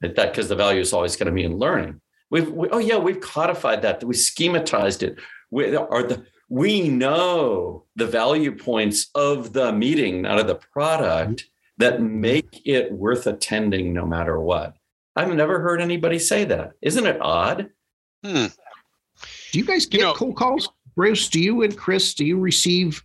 That 0.00 0.14
because 0.14 0.48
the 0.48 0.56
value 0.56 0.80
is 0.80 0.92
always 0.92 1.16
going 1.16 1.26
to 1.26 1.32
be 1.32 1.44
in 1.44 1.58
learning. 1.58 2.00
We've 2.30 2.50
we, 2.50 2.68
oh 2.70 2.78
yeah, 2.78 2.96
we've 2.96 3.20
codified 3.20 3.82
that. 3.82 4.04
We 4.04 4.14
schematized 4.14 5.02
it. 5.02 5.18
We 5.50 5.74
are 5.74 6.02
the 6.02 6.24
we 6.48 6.88
know 6.88 7.84
the 7.96 8.06
value 8.06 8.56
points 8.56 9.08
of 9.14 9.52
the 9.52 9.72
meeting, 9.72 10.22
not 10.22 10.40
of 10.40 10.46
the 10.46 10.56
product, 10.56 11.46
that 11.78 12.02
make 12.02 12.62
it 12.66 12.92
worth 12.92 13.26
attending 13.26 13.92
no 13.92 14.04
matter 14.04 14.40
what. 14.40 14.74
I've 15.16 15.34
never 15.34 15.60
heard 15.60 15.80
anybody 15.80 16.18
say 16.18 16.44
that. 16.44 16.72
Isn't 16.82 17.06
it 17.06 17.20
odd? 17.20 17.70
Hmm. 18.24 18.46
Do 19.52 19.58
you 19.58 19.64
guys 19.64 19.86
get 19.86 20.00
you 20.00 20.06
know, 20.06 20.14
cold 20.14 20.36
calls? 20.36 20.68
Bruce, 20.96 21.28
do 21.28 21.40
you 21.40 21.62
and 21.62 21.76
Chris, 21.76 22.14
do 22.14 22.24
you 22.24 22.38
receive 22.38 23.02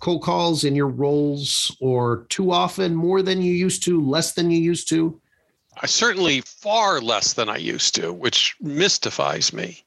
cold 0.00 0.22
calls 0.22 0.64
in 0.64 0.74
your 0.74 0.88
roles 0.88 1.76
or 1.80 2.26
too 2.28 2.52
often, 2.52 2.94
more 2.94 3.22
than 3.22 3.42
you 3.42 3.52
used 3.52 3.82
to, 3.84 4.00
less 4.00 4.32
than 4.32 4.50
you 4.50 4.58
used 4.60 4.88
to? 4.88 5.20
I 5.80 5.86
certainly 5.86 6.40
far 6.42 7.00
less 7.00 7.34
than 7.34 7.48
I 7.48 7.56
used 7.56 7.94
to, 7.96 8.12
which 8.12 8.56
mystifies 8.60 9.52
me. 9.52 9.84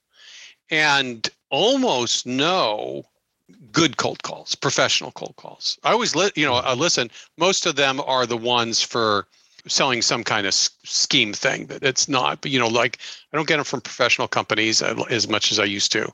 And 0.70 1.30
almost 1.50 2.26
no 2.26 3.06
good 3.72 3.98
cold 3.98 4.24
calls, 4.24 4.56
professional 4.56 5.12
cold 5.12 5.36
calls. 5.36 5.78
I 5.84 5.92
always, 5.92 6.16
li- 6.16 6.32
you 6.36 6.46
know, 6.46 6.56
I 6.56 6.74
listen. 6.74 7.12
Most 7.38 7.66
of 7.66 7.76
them 7.76 8.00
are 8.06 8.26
the 8.26 8.38
ones 8.38 8.82
for 8.82 9.28
selling 9.68 10.02
some 10.02 10.24
kind 10.24 10.48
of 10.48 10.54
scheme 10.54 11.34
thing 11.34 11.68
that 11.68 11.84
it's 11.84 12.08
not. 12.08 12.42
But 12.42 12.52
you 12.52 12.60
know, 12.60 12.68
like 12.68 13.00
I 13.32 13.38
don't 13.38 13.48
get 13.48 13.58
them 13.58 13.66
from 13.66 13.82
professional 13.82 14.28
companies 14.28 14.82
as 14.82 15.28
much 15.28 15.52
as 15.52 15.60
I 15.60 15.66
used 15.66 15.92
to, 15.94 16.12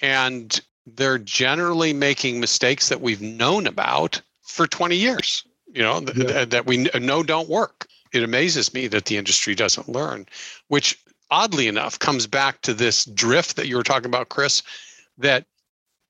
and 0.00 0.60
they're 0.86 1.18
generally 1.18 1.92
making 1.92 2.40
mistakes 2.40 2.88
that 2.88 3.00
we've 3.00 3.20
known 3.20 3.66
about 3.66 4.20
for 4.42 4.66
20 4.66 4.96
years. 4.96 5.44
You 5.70 5.82
know, 5.82 6.00
th- 6.00 6.16
yeah. 6.16 6.24
th- 6.24 6.48
that 6.48 6.66
we 6.66 6.88
know 6.98 7.22
don't 7.22 7.48
work. 7.48 7.86
It 8.12 8.22
amazes 8.22 8.72
me 8.74 8.86
that 8.88 9.06
the 9.06 9.16
industry 9.16 9.54
doesn't 9.54 9.88
learn, 9.88 10.26
which 10.68 10.98
oddly 11.30 11.66
enough 11.66 11.98
comes 11.98 12.26
back 12.26 12.60
to 12.62 12.74
this 12.74 13.04
drift 13.04 13.56
that 13.56 13.68
you 13.68 13.76
were 13.76 13.82
talking 13.82 14.06
about, 14.06 14.28
Chris, 14.28 14.62
that 15.18 15.44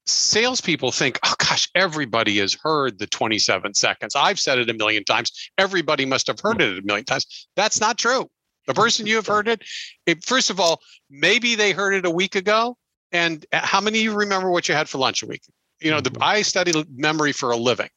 salespeople 0.06 0.92
think, 0.92 1.18
oh 1.24 1.34
gosh, 1.38 1.68
everybody 1.74 2.38
has 2.38 2.54
heard 2.54 2.98
the 2.98 3.06
27 3.06 3.74
seconds. 3.74 4.14
I've 4.16 4.38
said 4.38 4.58
it 4.58 4.70
a 4.70 4.74
million 4.74 5.04
times. 5.04 5.50
Everybody 5.58 6.06
must 6.06 6.26
have 6.26 6.40
heard 6.40 6.60
it 6.60 6.78
a 6.78 6.82
million 6.82 7.04
times. 7.04 7.48
That's 7.56 7.80
not 7.80 7.98
true. 7.98 8.28
The 8.66 8.74
person 8.74 9.06
you 9.06 9.16
have 9.16 9.26
heard 9.26 9.48
it, 9.48 9.62
it 10.04 10.24
first 10.24 10.50
of 10.50 10.60
all, 10.60 10.82
maybe 11.08 11.54
they 11.54 11.72
heard 11.72 11.94
it 11.94 12.04
a 12.04 12.10
week 12.10 12.34
ago. 12.34 12.76
And 13.12 13.46
how 13.52 13.80
many 13.80 13.98
of 13.98 14.04
you 14.04 14.14
remember 14.14 14.50
what 14.50 14.68
you 14.68 14.74
had 14.74 14.88
for 14.88 14.98
lunch 14.98 15.22
a 15.22 15.26
week? 15.26 15.42
You 15.80 15.90
know, 15.90 16.00
the, 16.00 16.10
mm-hmm. 16.10 16.22
I 16.22 16.42
study 16.42 16.84
memory 16.94 17.32
for 17.32 17.50
a 17.50 17.56
living. 17.56 17.88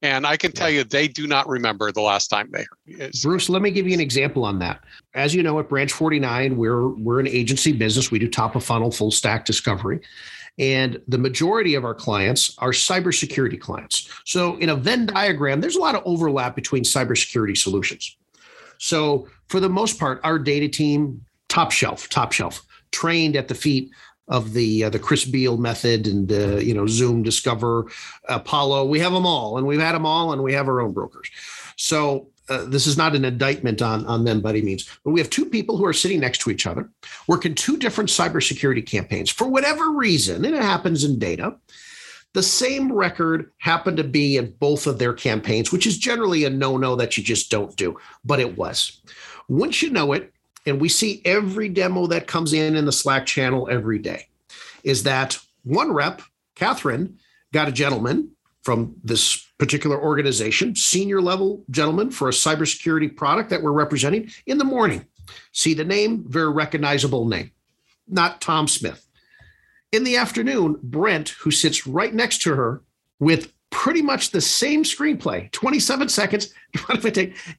And 0.00 0.26
I 0.26 0.36
can 0.36 0.52
tell 0.52 0.70
you, 0.70 0.84
they 0.84 1.08
do 1.08 1.26
not 1.26 1.48
remember 1.48 1.90
the 1.90 2.02
last 2.02 2.28
time 2.28 2.50
they 2.52 2.64
heard. 2.96 3.12
Bruce, 3.22 3.48
let 3.48 3.62
me 3.62 3.70
give 3.70 3.86
you 3.86 3.94
an 3.94 4.00
example 4.00 4.44
on 4.44 4.60
that. 4.60 4.84
As 5.14 5.34
you 5.34 5.42
know, 5.42 5.58
at 5.58 5.68
Branch 5.68 5.92
49, 5.92 6.56
we're 6.56 6.88
we're 6.88 7.18
an 7.18 7.26
agency 7.26 7.72
business. 7.72 8.10
We 8.10 8.20
do 8.20 8.28
top 8.28 8.54
of 8.54 8.64
funnel, 8.64 8.92
full 8.92 9.10
stack 9.10 9.44
discovery. 9.44 10.00
And 10.58 11.00
the 11.06 11.18
majority 11.18 11.74
of 11.74 11.84
our 11.84 11.94
clients 11.94 12.56
are 12.58 12.70
cybersecurity 12.70 13.60
clients. 13.60 14.08
So, 14.24 14.56
in 14.56 14.68
a 14.70 14.76
Venn 14.76 15.06
diagram, 15.06 15.60
there's 15.60 15.76
a 15.76 15.80
lot 15.80 15.94
of 15.94 16.02
overlap 16.04 16.56
between 16.56 16.82
cybersecurity 16.82 17.56
solutions. 17.56 18.16
So, 18.78 19.28
for 19.48 19.60
the 19.60 19.68
most 19.68 19.98
part, 19.98 20.20
our 20.24 20.38
data 20.38 20.68
team, 20.68 21.24
top 21.48 21.70
shelf, 21.70 22.08
top 22.08 22.32
shelf, 22.32 22.64
trained 22.90 23.36
at 23.36 23.48
the 23.48 23.54
feet 23.54 23.90
of 24.28 24.52
the 24.52 24.84
uh, 24.84 24.90
the 24.90 24.98
Chris 24.98 25.24
Beall 25.24 25.56
method 25.56 26.06
and 26.06 26.30
uh, 26.30 26.56
you 26.56 26.74
know 26.74 26.86
Zoom, 26.86 27.22
Discover, 27.22 27.90
Apollo. 28.28 28.86
We 28.86 29.00
have 29.00 29.12
them 29.12 29.26
all, 29.26 29.58
and 29.58 29.66
we've 29.66 29.80
had 29.80 29.94
them 29.94 30.06
all, 30.06 30.32
and 30.32 30.42
we 30.42 30.52
have 30.52 30.68
our 30.68 30.80
own 30.80 30.92
brokers. 30.92 31.30
So 31.76 32.28
uh, 32.48 32.64
this 32.64 32.86
is 32.86 32.96
not 32.96 33.14
an 33.14 33.24
indictment 33.24 33.82
on 33.82 34.06
on 34.06 34.24
them 34.24 34.40
by 34.40 34.50
any 34.50 34.62
means, 34.62 34.88
but 35.04 35.10
we 35.10 35.20
have 35.20 35.30
two 35.30 35.46
people 35.46 35.76
who 35.76 35.84
are 35.84 35.92
sitting 35.92 36.20
next 36.20 36.38
to 36.38 36.50
each 36.50 36.66
other, 36.66 36.90
working 37.26 37.54
two 37.54 37.76
different 37.76 38.10
cybersecurity 38.10 38.86
campaigns 38.86 39.30
for 39.30 39.48
whatever 39.48 39.90
reason, 39.90 40.44
and 40.44 40.54
it 40.54 40.62
happens 40.62 41.04
in 41.04 41.18
data. 41.18 41.56
The 42.34 42.42
same 42.42 42.92
record 42.92 43.50
happened 43.58 43.96
to 43.96 44.04
be 44.04 44.36
in 44.36 44.54
both 44.60 44.86
of 44.86 44.98
their 44.98 45.14
campaigns, 45.14 45.72
which 45.72 45.86
is 45.86 45.96
generally 45.96 46.44
a 46.44 46.50
no-no 46.50 46.94
that 46.96 47.16
you 47.16 47.24
just 47.24 47.50
don't 47.50 47.74
do, 47.74 47.98
but 48.22 48.38
it 48.38 48.56
was. 48.56 49.00
Once 49.48 49.80
you 49.80 49.88
know 49.90 50.12
it, 50.12 50.32
and 50.68 50.80
we 50.80 50.88
see 50.88 51.22
every 51.24 51.68
demo 51.68 52.06
that 52.06 52.26
comes 52.26 52.52
in 52.52 52.76
in 52.76 52.84
the 52.84 52.92
Slack 52.92 53.26
channel 53.26 53.68
every 53.70 53.98
day, 53.98 54.28
is 54.84 55.02
that 55.04 55.38
one 55.64 55.92
rep, 55.92 56.22
Catherine, 56.54 57.18
got 57.52 57.68
a 57.68 57.72
gentleman 57.72 58.30
from 58.62 58.94
this 59.02 59.46
particular 59.58 60.00
organization, 60.00 60.74
senior 60.74 61.20
level 61.20 61.64
gentleman 61.70 62.10
for 62.10 62.28
a 62.28 62.32
cybersecurity 62.32 63.14
product 63.16 63.50
that 63.50 63.62
we're 63.62 63.72
representing 63.72 64.30
in 64.46 64.58
the 64.58 64.64
morning. 64.64 65.06
See 65.52 65.74
the 65.74 65.84
name, 65.84 66.24
very 66.28 66.50
recognizable 66.50 67.26
name, 67.26 67.50
not 68.06 68.40
Tom 68.40 68.68
Smith. 68.68 69.06
In 69.90 70.04
the 70.04 70.16
afternoon, 70.16 70.78
Brent, 70.82 71.30
who 71.30 71.50
sits 71.50 71.86
right 71.86 72.12
next 72.12 72.42
to 72.42 72.54
her 72.54 72.82
with 73.18 73.52
pretty 73.70 74.02
much 74.02 74.30
the 74.30 74.40
same 74.40 74.82
screenplay, 74.82 75.50
27 75.52 76.08
seconds, 76.08 76.52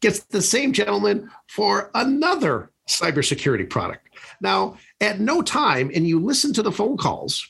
gets 0.01 0.24
the 0.25 0.42
same 0.42 0.74
gentleman 0.74 1.30
for 1.48 1.92
another 1.96 2.72
cybersecurity 2.88 3.70
product. 3.70 4.10
Now, 4.42 4.78
at 5.01 5.20
no 5.20 5.42
time, 5.42 5.92
and 5.94 6.08
you 6.08 6.20
listen 6.20 6.54
to 6.54 6.63
the 6.63 6.72
phone 6.72 6.98
calls, 6.98 7.48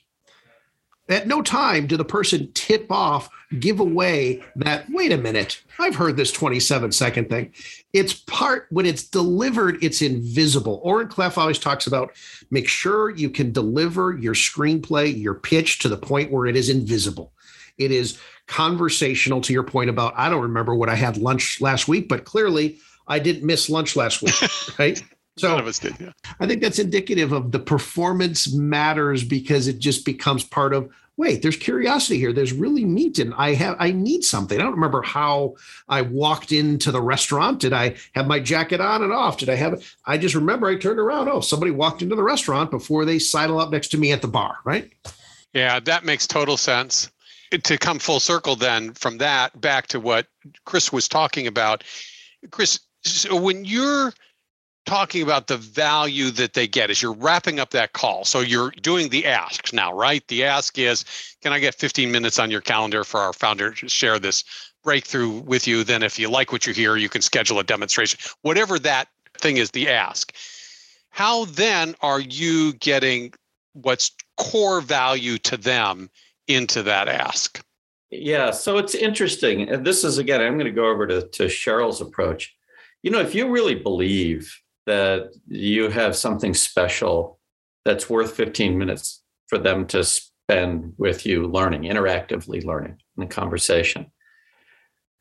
at 1.08 1.28
no 1.28 1.42
time 1.42 1.88
do 1.88 1.98
the 1.98 2.06
person 2.06 2.52
tip 2.54 2.92
off, 2.92 3.30
give 3.60 3.80
away 3.80 4.44
that, 4.58 4.86
wait 4.92 5.12
a 5.12 5.18
minute, 5.18 5.64
I've 5.80 5.96
heard 5.96 6.18
this 6.18 6.32
27 6.32 6.92
second 6.92 7.30
thing. 7.30 7.54
It's 7.94 8.14
part, 8.14 8.68
when 8.70 8.86
it's 8.86 9.08
delivered, 9.08 9.84
it's 9.84 10.04
invisible. 10.04 10.80
Oren 10.84 11.08
Klaff 11.08 11.38
always 11.38 11.58
talks 11.58 11.88
about 11.88 12.12
make 12.52 12.68
sure 12.68 13.10
you 13.10 13.30
can 13.30 13.52
deliver 13.52 14.16
your 14.18 14.36
screenplay, 14.36 15.20
your 15.20 15.34
pitch 15.34 15.80
to 15.80 15.90
the 15.90 15.98
point 15.98 16.32
where 16.32 16.46
it 16.46 16.56
is 16.56 16.70
invisible. 16.70 17.34
It 17.80 17.92
is 17.92 18.20
conversational 18.50 19.42
to 19.42 19.54
your 19.54 19.64
point 19.64 19.90
about, 19.90 20.14
I 20.18 20.28
don't 20.28 20.42
remember 20.42 20.76
what 20.76 20.90
I 20.90 20.96
had 20.96 21.18
lunch 21.18 21.62
last 21.62 21.88
week, 21.88 22.10
but 22.10 22.26
clearly 22.26 22.80
I 23.08 23.20
didn't 23.20 23.46
miss 23.46 23.70
lunch 23.70 23.96
last 23.96 24.22
week, 24.22 24.36
right? 24.80 25.02
So 25.38 25.50
None 25.50 25.60
of 25.60 25.68
us 25.68 25.80
did. 25.80 25.96
Yeah. 26.00 26.12
I 26.40 26.48
think 26.48 26.62
that's 26.62 26.80
indicative 26.80 27.32
of 27.32 27.52
the 27.52 27.60
performance 27.60 28.52
matters 28.54 29.24
because 29.24 29.68
it 29.68 29.80
just 29.80 30.04
becomes 30.04 30.44
part 30.44 30.74
of. 30.74 30.92
Wait, 31.16 31.42
there's 31.42 31.58
curiosity 31.58 32.18
here. 32.18 32.32
There's 32.32 32.54
really 32.54 32.86
meat, 32.86 33.20
and 33.20 33.34
I 33.34 33.54
have 33.54 33.76
I 33.78 33.92
need 33.92 34.24
something. 34.24 34.58
I 34.58 34.64
don't 34.64 34.74
remember 34.74 35.02
how 35.02 35.56
I 35.90 36.02
walked 36.02 36.54
into 36.54 36.92
the 36.92 37.02
restaurant. 37.02 37.60
Did 37.60 37.74
I 37.74 37.96
have 38.14 38.26
my 38.26 38.40
jacket 38.40 38.80
on 38.80 39.04
and 39.04 39.12
off? 39.12 39.38
Did 39.38 39.50
I 39.50 39.56
have? 39.56 39.84
I 40.06 40.18
just 40.18 40.34
remember 40.34 40.68
I 40.68 40.78
turned 40.78 41.00
around. 41.00 41.28
Oh, 41.28 41.42
somebody 41.42 41.72
walked 41.72 42.02
into 42.02 42.16
the 42.16 42.24
restaurant 42.24 42.72
before 42.72 43.04
they 43.04 43.20
sidle 43.20 43.60
up 43.60 43.70
next 43.70 43.90
to 43.90 43.98
me 43.98 44.14
at 44.14 44.22
the 44.22 44.30
bar. 44.30 44.58
Right. 44.64 44.92
Yeah, 45.54 45.80
that 45.82 46.06
makes 46.06 46.26
total 46.26 46.56
sense. 46.56 47.12
To 47.52 47.78
come 47.78 48.00
full 48.00 48.20
circle, 48.20 48.56
then 48.56 48.94
from 48.94 49.18
that 49.18 49.60
back 49.60 49.88
to 49.88 50.00
what 50.00 50.28
Chris 50.66 50.94
was 50.94 51.08
talking 51.08 51.48
about, 51.48 51.84
Chris. 52.52 52.80
So 53.04 53.36
when 53.36 53.66
you're 53.66 54.14
talking 54.90 55.22
about 55.22 55.48
the 55.48 55.58
value 55.58 56.32
that 56.32 56.54
they 56.54 56.68
get 56.68 56.90
as 56.90 57.00
you're 57.02 57.14
wrapping 57.14 57.60
up 57.60 57.70
that 57.70 57.94
call. 57.94 58.26
So 58.26 58.40
you're 58.40 58.72
doing 58.82 59.10
the 59.10 59.26
asks 59.28 59.72
now, 59.72 59.94
right? 59.94 60.28
The 60.28 60.44
ask 60.44 60.80
is, 60.80 61.06
can 61.44 61.54
I 61.54 61.60
get 61.60 61.76
15 61.76 62.12
minutes 62.12 62.40
on 62.40 62.50
your 62.50 62.62
calendar 62.62 63.04
for 63.04 63.20
our 63.20 63.32
founder 63.32 63.72
to 63.72 63.88
share 63.88 64.18
this 64.18 64.44
breakthrough 64.84 65.30
with 65.42 65.68
you? 65.68 65.84
Then, 65.84 66.02
if 66.02 66.18
you 66.18 66.28
like 66.28 66.52
what 66.52 66.66
you 66.66 66.74
hear, 66.74 66.98
you 66.98 67.08
can 67.08 67.22
schedule 67.22 67.60
a 67.60 67.64
demonstration. 67.64 68.20
Whatever 68.42 68.80
that 68.80 69.08
thing 69.38 69.58
is, 69.58 69.72
the 69.72 69.90
ask. 69.90 70.34
How 71.12 71.46
then 71.46 71.96
are 72.02 72.20
you 72.20 72.74
getting 72.74 73.34
what's 73.74 74.12
core 74.38 74.82
value 74.82 75.38
to 75.40 75.58
them 75.58 76.10
into 76.50 76.84
that 76.84 77.08
ask? 77.08 77.64
Yeah, 78.12 78.52
so 78.52 78.78
it's 78.78 78.96
interesting. 78.96 79.70
And 79.70 79.86
this 79.86 80.04
is 80.04 80.18
again, 80.18 80.42
I'm 80.42 80.56
going 80.58 80.66
to 80.66 80.72
go 80.72 80.90
over 80.90 81.06
to, 81.08 81.28
to 81.28 81.44
Cheryl's 81.46 82.02
approach. 82.02 82.56
You 83.04 83.12
know, 83.12 83.20
if 83.20 83.36
you 83.36 83.50
really 83.50 83.76
believe 83.76 84.54
that 84.86 85.30
you 85.48 85.90
have 85.90 86.16
something 86.16 86.54
special 86.54 87.40
that's 87.86 88.10
worth 88.10 88.36
15 88.36 88.78
minutes 88.78 89.24
for 89.48 89.58
them 89.58 89.86
to 89.88 90.04
spend 90.04 90.94
with 90.98 91.26
you 91.26 91.48
learning, 91.48 91.84
interactively 91.84 92.66
learning 92.66 92.98
in 93.16 93.22
the 93.22 93.28
conversation, 93.28 94.12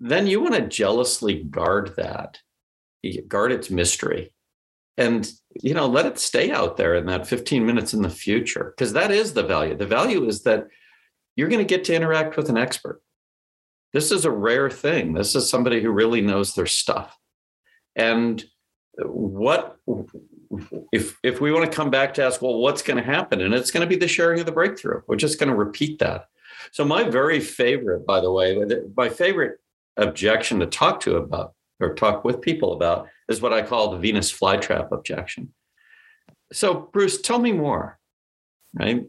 then 0.01 0.27
you 0.27 0.41
want 0.41 0.55
to 0.55 0.67
jealously 0.67 1.43
guard 1.43 1.95
that, 1.97 2.39
guard 3.29 3.53
its 3.53 3.71
mystery. 3.71 4.33
And 4.97 5.31
you 5.63 5.75
know, 5.75 5.87
let 5.87 6.07
it 6.07 6.19
stay 6.19 6.51
out 6.51 6.77
there 6.77 6.95
in 6.95 7.07
that 7.07 7.27
15 7.27 7.65
minutes 7.65 7.95
in 7.95 8.03
the 8.03 8.11
future, 8.11 8.73
because 8.77 8.95
that 8.95 9.11
is 9.11 9.33
the 9.33 9.43
value. 9.43 9.77
The 9.77 9.87
value 9.87 10.27
is 10.27 10.43
that 10.43 10.69
you're 11.39 11.49
going 11.49 11.65
to 11.65 11.75
get 11.77 11.85
to 11.85 11.95
interact 11.95 12.37
with 12.37 12.49
an 12.51 12.59
expert. 12.59 13.01
This 13.93 14.13
is 14.13 14.25
a 14.25 14.31
rare 14.31 14.69
thing. 14.69 15.15
This 15.15 15.35
is 15.35 15.49
somebody 15.49 15.81
who 15.81 15.91
really 15.91 16.21
knows 16.21 16.55
their 16.55 16.67
stuff. 16.67 17.17
And 17.97 18.45
what 18.99 19.77
if 20.93 21.17
if 21.23 21.41
we 21.41 21.53
want 21.53 21.71
to 21.71 21.77
come 21.77 21.91
back 21.91 22.15
to 22.15 22.25
ask 22.25 22.43
well 22.43 22.59
what's 22.59 22.83
going 22.83 22.97
to 22.97 23.03
happen 23.03 23.41
and 23.41 23.55
it's 23.55 23.71
going 23.71 23.83
to 23.83 23.87
be 23.87 24.01
the 24.01 24.09
sharing 24.09 24.41
of 24.41 24.47
the 24.47 24.51
breakthrough 24.51 25.01
we're 25.07 25.15
just 25.15 25.39
going 25.39 25.49
to 25.49 25.55
repeat 25.55 26.01
that 26.01 26.25
so 26.73 26.85
my 26.85 27.05
very 27.05 27.39
favorite 27.39 28.05
by 28.05 28.19
the 28.19 28.33
way 28.33 28.59
my 28.97 29.09
favorite 29.09 29.61
objection 29.99 30.59
to 30.59 30.67
talk 30.67 30.99
to 31.01 31.17
about 31.17 31.55
or 31.81 31.95
talk 31.95 32.25
with 32.25 32.41
people 32.41 32.73
about 32.73 33.09
is 33.29 33.41
what 33.41 33.53
I 33.53 33.63
call 33.63 33.91
the 33.91 33.99
Venus 33.99 34.33
flytrap 34.33 34.91
objection. 34.93 35.53
So, 36.53 36.89
Bruce, 36.93 37.21
tell 37.21 37.39
me 37.39 37.53
more. 37.53 37.99
Right. 38.75 39.07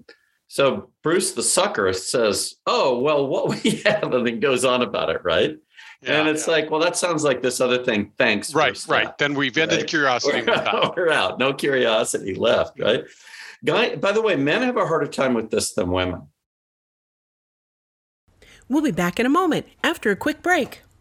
So, 0.49 0.89
Bruce, 1.03 1.33
the 1.33 1.43
sucker, 1.43 1.93
says, 1.93 2.55
Oh, 2.65 2.99
well, 2.99 3.27
what 3.27 3.49
we 3.49 3.69
have, 3.85 4.11
and 4.11 4.25
then 4.25 4.39
goes 4.39 4.65
on 4.65 4.81
about 4.81 5.09
it. 5.09 5.21
Right. 5.23 5.55
Yeah, 6.01 6.19
and 6.19 6.29
it's 6.29 6.47
yeah. 6.47 6.53
like, 6.53 6.71
well, 6.71 6.79
that 6.79 6.97
sounds 6.97 7.23
like 7.23 7.41
this 7.41 7.61
other 7.61 7.83
thing. 7.83 8.13
Thanks. 8.17 8.53
Right, 8.53 8.77
right. 8.87 9.15
Then 9.17 9.35
we've 9.35 9.57
ended 9.57 9.79
right? 9.79 9.87
curiosity. 9.87 10.41
We're, 10.41 10.91
we're 10.97 11.11
out. 11.11 11.39
No 11.39 11.53
curiosity 11.53 12.33
left, 12.33 12.79
right? 12.79 13.03
Guy, 13.63 13.95
by 13.97 14.11
the 14.11 14.21
way, 14.21 14.35
men 14.35 14.61
have 14.63 14.77
a 14.77 14.85
harder 14.85 15.07
time 15.07 15.33
with 15.33 15.51
this 15.51 15.73
than 15.73 15.91
women. 15.91 16.23
We'll 18.69 18.81
be 18.81 18.91
back 18.91 19.19
in 19.19 19.25
a 19.25 19.29
moment 19.29 19.67
after 19.83 20.09
a 20.09 20.15
quick 20.15 20.41
break. 20.41 20.81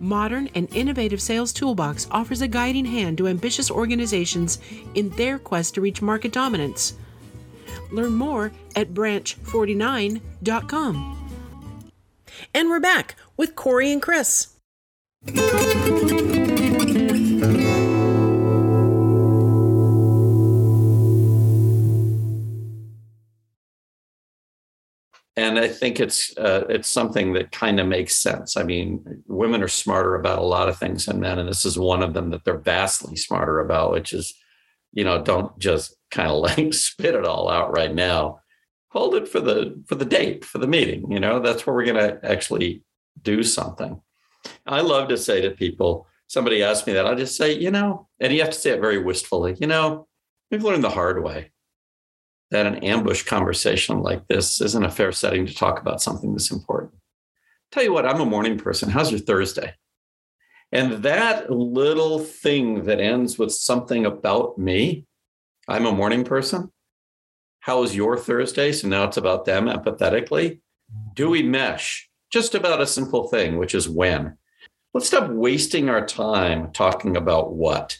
modern 0.00 0.48
and 0.54 0.68
innovative 0.74 1.22
sales 1.22 1.52
toolbox 1.52 2.08
offers 2.10 2.40
a 2.40 2.48
guiding 2.48 2.84
hand 2.84 3.18
to 3.18 3.28
ambitious 3.28 3.70
organizations 3.70 4.58
in 4.94 5.10
their 5.10 5.38
quest 5.38 5.74
to 5.74 5.80
reach 5.80 6.02
market 6.02 6.32
dominance. 6.32 6.94
Learn 7.90 8.14
more 8.14 8.52
at 8.76 8.94
branch49.com. 8.94 11.14
And 12.54 12.68
we're 12.68 12.80
back 12.80 13.16
with 13.36 13.56
Corey 13.56 13.90
and 13.90 14.02
Chris. 14.02 14.48
And 25.38 25.56
I 25.56 25.68
think 25.68 26.00
it's 26.00 26.36
uh, 26.36 26.64
it's 26.68 26.88
something 26.88 27.32
that 27.34 27.52
kind 27.52 27.78
of 27.78 27.86
makes 27.86 28.16
sense. 28.16 28.56
I 28.56 28.64
mean, 28.64 29.22
women 29.28 29.62
are 29.62 29.68
smarter 29.68 30.16
about 30.16 30.40
a 30.40 30.42
lot 30.42 30.68
of 30.68 30.76
things 30.76 31.06
than 31.06 31.20
men, 31.20 31.38
and 31.38 31.48
this 31.48 31.64
is 31.64 31.78
one 31.78 32.02
of 32.02 32.12
them 32.12 32.30
that 32.30 32.44
they're 32.44 32.58
vastly 32.58 33.14
smarter 33.14 33.60
about, 33.60 33.92
which 33.92 34.12
is, 34.12 34.34
you 34.92 35.04
know, 35.04 35.22
don't 35.22 35.56
just 35.56 35.94
kind 36.10 36.28
of 36.28 36.38
like 36.38 36.74
spit 36.74 37.14
it 37.14 37.24
all 37.24 37.48
out 37.48 37.72
right 37.72 37.94
now. 37.94 38.40
Hold 38.88 39.14
it 39.14 39.28
for 39.28 39.38
the 39.38 39.80
for 39.86 39.94
the 39.94 40.04
date 40.04 40.44
for 40.44 40.58
the 40.58 40.66
meeting. 40.66 41.08
You 41.12 41.20
know, 41.20 41.38
that's 41.38 41.64
where 41.64 41.76
we're 41.76 41.84
going 41.84 42.04
to 42.04 42.18
actually 42.28 42.82
do 43.22 43.44
something. 43.44 44.00
I 44.66 44.80
love 44.80 45.08
to 45.08 45.16
say 45.16 45.40
to 45.42 45.52
people, 45.52 46.08
somebody 46.26 46.64
asked 46.64 46.88
me 46.88 46.94
that, 46.94 47.06
I 47.06 47.14
just 47.14 47.36
say, 47.36 47.52
you 47.52 47.70
know, 47.70 48.08
and 48.18 48.32
you 48.32 48.40
have 48.40 48.50
to 48.50 48.58
say 48.58 48.70
it 48.70 48.80
very 48.80 49.00
wistfully. 49.00 49.56
You 49.60 49.68
know, 49.68 50.08
we've 50.50 50.64
learned 50.64 50.82
the 50.82 50.90
hard 50.90 51.22
way 51.22 51.52
that 52.50 52.66
an 52.66 52.76
ambush 52.76 53.22
conversation 53.24 54.00
like 54.00 54.26
this 54.26 54.60
isn't 54.60 54.84
a 54.84 54.90
fair 54.90 55.12
setting 55.12 55.46
to 55.46 55.54
talk 55.54 55.80
about 55.80 56.00
something 56.00 56.32
this 56.32 56.50
important. 56.50 56.94
Tell 57.70 57.82
you 57.82 57.92
what, 57.92 58.06
I'm 58.06 58.20
a 58.20 58.26
morning 58.26 58.58
person. 58.58 58.88
How's 58.90 59.10
your 59.10 59.20
Thursday? 59.20 59.74
And 60.72 61.02
that 61.02 61.50
little 61.50 62.18
thing 62.18 62.84
that 62.84 63.00
ends 63.00 63.38
with 63.38 63.52
something 63.52 64.06
about 64.06 64.58
me, 64.58 65.06
I'm 65.66 65.86
a 65.86 65.92
morning 65.92 66.24
person. 66.24 66.72
How 67.60 67.80
was 67.80 67.94
your 67.94 68.16
Thursday? 68.16 68.72
So 68.72 68.88
now 68.88 69.04
it's 69.04 69.16
about 69.16 69.44
them 69.44 69.66
empathetically. 69.66 70.60
Do 71.14 71.28
we 71.28 71.42
mesh? 71.42 72.08
Just 72.30 72.54
about 72.54 72.80
a 72.80 72.86
simple 72.86 73.28
thing, 73.28 73.58
which 73.58 73.74
is 73.74 73.88
when. 73.88 74.36
Let's 74.94 75.06
stop 75.06 75.30
wasting 75.30 75.88
our 75.90 76.06
time 76.06 76.72
talking 76.72 77.16
about 77.16 77.52
what. 77.52 77.98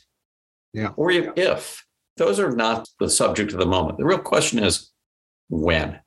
Yeah. 0.72 0.92
Or 0.96 1.10
if 1.10 1.86
those 2.18 2.38
are 2.38 2.52
not 2.52 2.88
the 3.00 3.08
subject 3.08 3.52
of 3.52 3.58
the 3.58 3.66
moment. 3.66 3.98
The 3.98 4.04
real 4.04 4.18
question 4.18 4.62
is 4.62 4.90
when. 5.48 6.00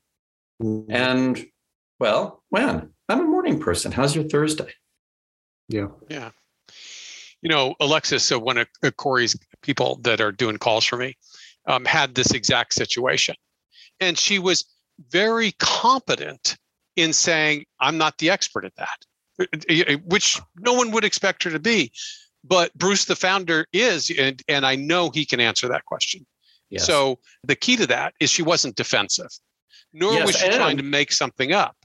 Mm-hmm. 0.62 0.92
And 0.92 1.46
well, 2.00 2.44
when? 2.50 2.90
I'm 3.10 3.20
a 3.20 3.24
morning 3.24 3.60
person. 3.60 3.92
How's 3.92 4.16
your 4.16 4.26
Thursday? 4.26 4.74
Yeah. 5.68 5.88
Yeah. 6.10 6.32
You 7.42 7.50
know, 7.50 7.76
Alexis, 7.80 8.24
so 8.24 8.38
one 8.38 8.58
of 8.58 8.68
Corey's 8.98 9.36
people 9.62 10.00
that 10.04 10.22
are 10.22 10.32
doing 10.32 10.58
calls 10.58 10.86
for 10.86 10.98
me, 10.98 11.18
um, 11.68 11.86
had 11.86 12.14
this 12.14 12.32
exact 12.32 12.74
situation. 12.74 13.36
And 14.00 14.18
she 14.18 14.40
was 14.40 14.66
very 15.10 15.54
competent 15.60 16.58
in 16.96 17.14
saying, 17.14 17.66
I'm 17.80 17.98
not 17.98 18.18
the 18.18 18.30
expert 18.30 18.66
at 18.66 18.74
that, 18.76 20.02
which 20.06 20.40
no 20.60 20.74
one 20.74 20.92
would 20.92 21.04
expect 21.04 21.44
her 21.44 21.52
to 21.52 21.60
be 21.60 21.92
but 22.44 22.74
Bruce, 22.74 23.06
the 23.06 23.16
founder, 23.16 23.66
is, 23.74 24.12
and, 24.18 24.42
and 24.48 24.66
I 24.66 24.76
know 24.76 25.10
he 25.10 25.26
can 25.26 25.40
answer 25.40 25.68
that 25.68 25.86
question. 25.86 26.26
Yes. 26.70 26.86
So 26.86 27.20
the 27.44 27.56
key 27.56 27.76
to 27.78 27.88
that 27.88 28.14
is 28.20 28.30
she 28.30 28.42
wasn't 28.44 28.76
defensive, 28.76 29.30
nor 29.94 30.14
yes, 30.14 30.28
was 30.28 30.36
she 30.38 30.50
trying 30.50 30.78
to 30.78 30.84
make 30.84 31.12
something 31.12 31.52
up. 31.52 31.76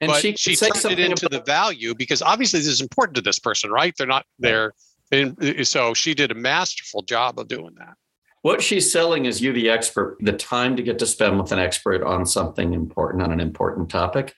And 0.00 0.10
but 0.10 0.20
she, 0.20 0.34
she 0.36 0.54
turned 0.54 0.84
it 0.84 0.98
into 0.98 1.28
the 1.28 1.40
value 1.40 1.94
because 1.94 2.20
obviously 2.20 2.60
this 2.60 2.68
is 2.68 2.82
important 2.82 3.16
to 3.16 3.22
this 3.22 3.38
person, 3.38 3.70
right? 3.70 3.94
They're 3.96 4.06
not 4.06 4.26
there. 4.38 4.74
And 5.10 5.42
uh, 5.42 5.64
so 5.64 5.94
she 5.94 6.14
did 6.14 6.30
a 6.30 6.34
masterful 6.34 7.02
job 7.02 7.38
of 7.38 7.48
doing 7.48 7.74
that. 7.78 7.94
What 8.42 8.62
she's 8.62 8.92
selling 8.92 9.24
is 9.24 9.40
you, 9.40 9.52
the 9.52 9.70
expert, 9.70 10.18
the 10.20 10.32
time 10.34 10.76
to 10.76 10.82
get 10.82 10.98
to 10.98 11.06
spend 11.06 11.40
with 11.40 11.50
an 11.50 11.58
expert 11.58 12.04
on 12.04 12.26
something 12.26 12.74
important, 12.74 13.22
on 13.22 13.32
an 13.32 13.40
important 13.40 13.88
topic. 13.88 14.34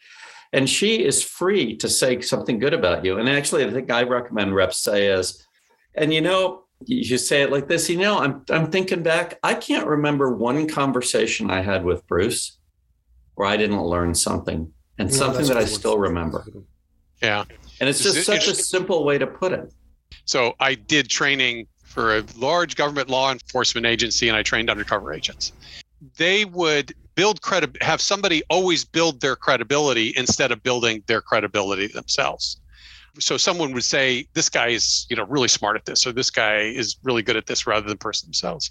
And 0.53 0.71
she 0.71 1.05
is 1.05 1.23
free 1.23 1.77
to 1.77 1.89
say 1.89 2.21
something 2.21 2.59
good 2.59 2.73
about 2.73 3.05
you. 3.05 3.19
And 3.19 3.29
actually, 3.29 3.65
I 3.65 3.71
think 3.71 3.91
I 3.91 4.05
recommend 4.05 4.55
reps 4.55 4.79
say 4.79 5.09
is, 5.09 5.45
and 5.95 6.13
you 6.13 6.21
know, 6.21 6.65
you 6.87 7.19
say 7.19 7.43
it 7.43 7.51
like 7.51 7.69
this, 7.69 7.89
you 7.91 7.99
know, 7.99 8.19
I'm 8.19 8.45
I'm 8.51 8.71
thinking 8.71 9.03
back, 9.03 9.39
I 9.43 9.55
can't 9.55 9.87
remember 9.87 10.35
one 10.35 10.69
conversation 10.69 11.51
I 11.51 11.61
had 11.61 11.85
with 11.85 12.07
Bruce 12.07 12.59
where 13.35 13.49
I 13.49 13.57
didn't 13.57 13.83
learn 13.83 14.15
something 14.15 14.73
and 14.99 15.13
something 15.13 15.47
that 15.47 15.57
I 15.57 15.65
still 15.65 15.99
remember. 15.99 16.45
Yeah. 17.23 17.45
And 17.81 17.89
it's 17.89 18.03
just 18.03 18.25
such 18.25 18.49
a 18.49 18.55
simple 18.55 19.05
way 19.05 19.19
to 19.19 19.27
put 19.27 19.53
it. 19.53 19.73
So 20.25 20.55
I 20.61 20.75
did 20.75 21.09
training 21.09 21.69
for 21.85 22.19
a 22.19 22.25
large 22.37 22.77
government 22.77 23.09
law 23.09 23.33
enforcement 23.33 23.87
agency 23.87 24.29
and 24.29 24.37
I 24.37 24.43
trained 24.43 24.71
undercover 24.71 25.13
agents. 25.13 25.53
They 26.17 26.45
would 26.45 26.93
build 27.15 27.43
credit 27.43 27.81
have 27.83 28.01
somebody 28.01 28.43
always 28.51 28.85
build 28.85 29.21
their 29.21 29.35
credibility 29.35 30.13
instead 30.17 30.53
of 30.53 30.63
building 30.63 31.03
their 31.07 31.21
credibility 31.21 31.89
themselves 31.89 32.61
so 33.19 33.37
someone 33.37 33.73
would 33.73 33.85
say 33.85 34.27
this 34.35 34.49
guy 34.49 34.69
is 34.69 35.07
you 35.11 35.17
know 35.17 35.25
really 35.25 35.49
smart 35.49 35.77
at 35.77 35.85
this 35.85 36.07
or 36.07 36.13
this 36.13 36.31
guy 36.31 36.59
is 36.59 36.97
really 37.03 37.23
good 37.23 37.37
at 37.37 37.47
this 37.47 37.67
rather 37.67 37.83
than 37.83 37.91
the 37.91 37.97
person 37.97 38.29
themselves. 38.29 38.71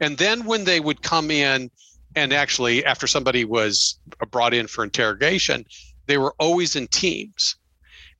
And 0.00 0.18
then 0.18 0.44
when 0.44 0.64
they 0.64 0.80
would 0.80 1.02
come 1.02 1.30
in 1.30 1.70
and 2.14 2.32
actually 2.32 2.84
after 2.84 3.06
somebody 3.06 3.44
was 3.44 3.98
brought 4.30 4.54
in 4.54 4.66
for 4.66 4.84
interrogation 4.84 5.64
they 6.06 6.18
were 6.18 6.34
always 6.38 6.74
in 6.74 6.88
teams. 6.88 7.56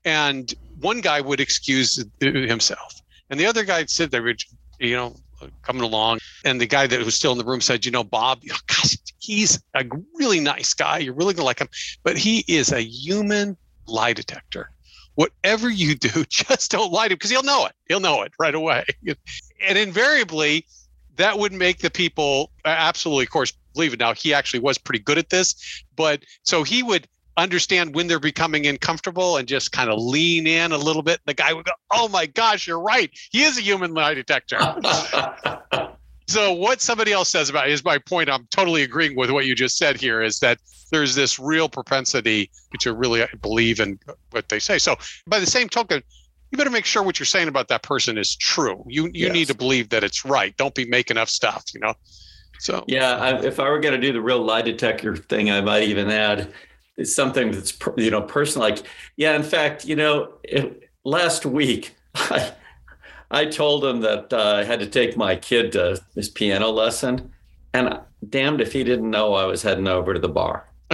And 0.05 0.53
one 0.81 1.01
guy 1.01 1.21
would 1.21 1.41
excuse 1.41 2.05
himself. 2.21 3.01
And 3.31 3.41
the 3.41 3.47
other 3.47 3.65
guy 3.65 3.85
said 3.87 4.11
they 4.11 4.21
were 4.21 4.35
you 4.79 4.95
know 4.95 5.17
coming 5.63 5.83
along. 5.83 6.19
And 6.45 6.61
the 6.61 6.67
guy 6.67 6.87
that 6.87 7.05
was 7.05 7.15
still 7.15 7.33
in 7.33 7.39
the 7.39 7.45
room 7.45 7.61
said 7.61 7.85
you 7.85 7.91
know 7.91 8.05
bob 8.05 8.43
gosh 8.67 8.97
he's 9.19 9.61
a 9.75 9.85
really 10.15 10.41
nice 10.41 10.73
guy. 10.75 10.99
You're 10.99 11.15
really 11.15 11.35
gonna 11.35 11.47
like 11.47 11.59
him. 11.59 11.69
But 12.03 12.17
he 12.17 12.45
is 12.49 12.73
a 12.73 12.81
human 12.81 13.57
lie 13.87 14.13
detector 14.13 14.71
whatever 15.19 15.69
you 15.69 15.97
do, 15.97 16.25
just 16.29 16.71
don't 16.71 16.93
lie 16.93 17.09
to 17.09 17.13
him 17.13 17.17
because 17.17 17.31
he'll 17.31 17.43
know 17.43 17.67
it. 17.67 17.73
He'll 17.89 17.99
know 17.99 18.23
it 18.23 18.33
right 18.39 18.55
away. 18.55 18.85
And 19.67 19.77
invariably, 19.77 20.65
that 21.17 21.41
would 21.41 21.53
make 21.53 21.81
the 21.81 21.91
people 21.91 22.53
absolutely, 22.65 23.25
of 23.25 23.31
course, 23.31 23.53
believe 23.75 23.95
it. 23.95 23.99
Now, 23.99 24.15
he 24.15 24.33
actually 24.33 24.61
was 24.61 24.79
pretty 24.79 25.01
good 25.01 25.19
at 25.19 25.31
this, 25.31 25.83
but 25.97 26.23
so 26.45 26.63
he 26.63 26.85
would 26.85 27.09
understand 27.37 27.97
when 27.97 28.07
they're 28.07 28.21
becoming 28.21 28.65
uncomfortable 28.69 29.37
and 29.37 29.49
just 29.49 29.73
kind 29.73 29.91
of 29.91 30.01
lean 30.01 30.47
in 30.47 30.71
a 30.71 30.79
little 30.79 31.03
bit. 31.03 31.19
The 31.27 31.35
guy 31.35 31.53
would 31.53 31.65
go, 31.65 31.73
Oh 31.91 32.07
my 32.07 32.27
gosh, 32.27 32.69
you're 32.69 32.81
right. 32.81 33.11
He 33.33 33.43
is 33.43 33.59
a 33.59 33.61
human 33.61 33.95
lie 33.95 34.15
detector. 34.15 34.59
so 36.29 36.53
what 36.53 36.81
somebody 36.81 37.13
else 37.13 37.31
says 37.31 37.49
about 37.49 37.69
it 37.69 37.73
is 37.73 37.85
my 37.85 37.99
point. 37.99 38.29
I'm 38.31 38.47
totally 38.51 38.83
agreeing 38.83 39.17
with 39.17 39.31
what 39.31 39.47
you 39.47 39.55
just 39.55 39.79
said 39.79 39.99
here 39.99 40.21
is 40.23 40.41
that 40.41 40.59
there's 40.91 41.15
this 41.15 41.39
real 41.39 41.69
propensity 41.69 42.51
to 42.81 42.93
really 42.93 43.25
believe 43.41 43.81
in 43.81 43.99
what 44.31 44.49
they 44.49 44.59
say. 44.59 44.79
So 44.79 44.97
by 45.27 45.41
the 45.41 45.47
same 45.47 45.69
token, 45.69 46.03
you 46.51 46.59
better 46.59 46.71
make 46.71 46.85
sure 46.85 47.03
what 47.03 47.19
you're 47.19 47.27
saying 47.27 47.49
about 47.49 47.69
that 47.69 47.83
person 47.83 48.19
is 48.19 48.37
true. 48.37 48.85
You 48.87 49.07
you 49.07 49.27
yes. 49.27 49.33
need 49.33 49.49
to 49.49 49.55
believe 49.55 49.89
that 49.91 50.05
it's 50.05 50.25
right. 50.25 50.57
Don't 50.57 50.75
be 50.75 50.85
making 50.85 51.17
up 51.17 51.29
stuff, 51.29 51.65
you 51.75 51.81
know. 51.81 51.95
So 52.61 52.85
yeah, 52.87 53.17
I, 53.17 53.43
if 53.43 53.59
I 53.61 53.69
were 53.69 53.81
going 53.81 53.99
to 53.99 54.01
do 54.01 54.13
the 54.13 54.21
real 54.21 54.43
lie 54.43 54.63
detector 54.63 55.17
thing, 55.17 55.51
I 55.51 55.61
might 55.61 55.85
even 55.85 56.11
add 56.11 56.53
it's 56.97 57.15
something 57.15 57.53
that's 57.53 57.77
you 57.97 58.11
know 58.11 58.23
personal. 58.23 58.69
Like 58.69 58.83
yeah, 59.17 59.35
in 59.35 59.43
fact, 59.43 59.85
you 59.87 59.97
know, 59.97 60.33
it, 60.43 60.91
last 61.05 61.47
week 61.47 61.95
I 62.15 62.53
I 63.31 63.45
told 63.47 63.85
him 63.85 64.01
that 64.01 64.33
uh, 64.33 64.57
I 64.57 64.65
had 64.65 64.81
to 64.81 64.87
take 64.87 65.17
my 65.17 65.37
kid 65.37 65.73
to 65.73 66.01
his 66.15 66.29
piano 66.29 66.71
lesson, 66.71 67.33
and 67.75 68.01
damned 68.29 68.61
if 68.61 68.73
he 68.73 68.85
didn't 68.85 69.11
know 69.11 69.35
I 69.35 69.45
was 69.45 69.63
heading 69.63 69.89
over 69.89 70.15
to 70.15 70.21
the 70.21 70.29
bar. 70.29 70.69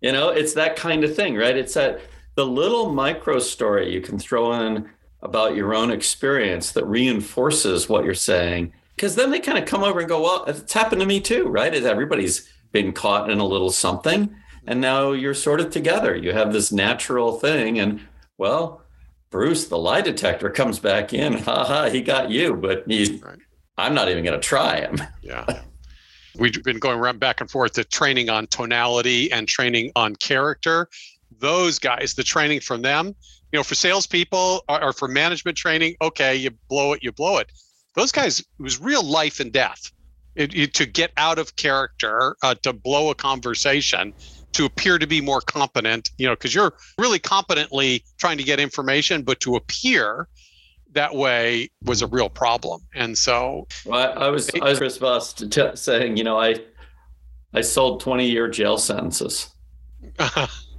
you 0.00 0.12
know, 0.12 0.28
it's 0.28 0.54
that 0.54 0.76
kind 0.76 1.04
of 1.04 1.16
thing, 1.16 1.36
right? 1.36 1.56
It's 1.56 1.74
that 1.74 2.00
the 2.34 2.46
little 2.46 2.92
micro 2.92 3.38
story 3.38 3.92
you 3.92 4.00
can 4.00 4.18
throw 4.18 4.52
in 4.52 4.88
about 5.22 5.56
your 5.56 5.74
own 5.74 5.90
experience 5.90 6.72
that 6.72 6.84
reinforces 6.84 7.88
what 7.88 8.04
you're 8.04 8.14
saying. 8.14 8.72
Because 8.96 9.14
then 9.14 9.30
they 9.30 9.40
kind 9.40 9.58
of 9.58 9.64
come 9.64 9.82
over 9.82 10.00
and 10.00 10.08
go, 10.08 10.22
well, 10.22 10.44
it's 10.44 10.72
happened 10.72 11.00
to 11.00 11.06
me 11.06 11.20
too, 11.20 11.48
right? 11.48 11.72
Is 11.72 11.86
Everybody's 11.86 12.48
been 12.72 12.92
caught 12.92 13.30
in 13.30 13.38
a 13.38 13.46
little 13.46 13.70
something. 13.70 14.34
And 14.66 14.80
now 14.80 15.12
you're 15.12 15.34
sort 15.34 15.60
of 15.60 15.70
together. 15.70 16.14
You 16.14 16.32
have 16.32 16.52
this 16.52 16.72
natural 16.72 17.38
thing. 17.38 17.78
And 17.78 18.00
well, 18.38 18.81
Bruce, 19.32 19.66
the 19.66 19.78
lie 19.78 20.02
detector 20.02 20.50
comes 20.50 20.78
back 20.78 21.12
in. 21.12 21.32
Ha 21.38 21.64
ha, 21.64 21.88
he 21.88 22.02
got 22.02 22.30
you, 22.30 22.54
but 22.54 22.84
he, 22.86 23.18
right. 23.24 23.38
I'm 23.78 23.94
not 23.94 24.08
even 24.08 24.22
going 24.22 24.38
to 24.38 24.46
try 24.46 24.80
him. 24.80 24.98
Yeah. 25.22 25.62
We've 26.38 26.62
been 26.64 26.78
going 26.78 26.98
around 26.98 27.20
back 27.20 27.40
and 27.40 27.50
forth 27.50 27.72
to 27.74 27.84
training 27.84 28.30
on 28.30 28.46
tonality 28.46 29.30
and 29.30 29.46
training 29.46 29.92
on 29.96 30.16
character. 30.16 30.88
Those 31.38 31.78
guys, 31.78 32.14
the 32.14 32.24
training 32.24 32.60
from 32.60 32.82
them, 32.82 33.14
you 33.52 33.58
know, 33.58 33.62
for 33.62 33.74
salespeople 33.74 34.64
or, 34.68 34.84
or 34.84 34.92
for 34.92 35.08
management 35.08 35.56
training, 35.56 35.96
okay, 36.00 36.34
you 36.34 36.50
blow 36.68 36.94
it, 36.94 37.02
you 37.02 37.12
blow 37.12 37.38
it. 37.38 37.52
Those 37.94 38.12
guys, 38.12 38.40
it 38.40 38.46
was 38.58 38.80
real 38.80 39.04
life 39.04 39.40
and 39.40 39.52
death. 39.52 39.92
It, 40.34 40.54
it, 40.54 40.74
to 40.74 40.86
get 40.86 41.12
out 41.18 41.38
of 41.38 41.56
character, 41.56 42.36
uh, 42.42 42.54
to 42.62 42.72
blow 42.72 43.10
a 43.10 43.14
conversation, 43.14 44.14
to 44.52 44.64
appear 44.64 44.98
to 44.98 45.06
be 45.06 45.20
more 45.20 45.40
competent, 45.40 46.10
you 46.18 46.26
know, 46.26 46.34
because 46.34 46.54
you're 46.54 46.74
really 46.98 47.18
competently 47.18 48.04
trying 48.18 48.38
to 48.38 48.44
get 48.44 48.60
information, 48.60 49.22
but 49.22 49.40
to 49.40 49.56
appear 49.56 50.28
that 50.92 51.14
way 51.14 51.70
was 51.84 52.02
a 52.02 52.06
real 52.06 52.28
problem. 52.28 52.82
And 52.94 53.16
so, 53.16 53.66
well, 53.84 54.00
I, 54.00 54.26
I 54.26 54.28
was 54.28 54.50
I 54.60 54.70
was 54.70 54.78
Chris 54.78 54.96
Voss 54.98 55.32
t- 55.32 55.70
saying, 55.74 56.16
you 56.16 56.24
know, 56.24 56.38
I 56.38 56.56
I 57.54 57.60
sold 57.60 58.00
20 58.00 58.28
year 58.28 58.48
jail 58.48 58.78
sentences. 58.78 59.48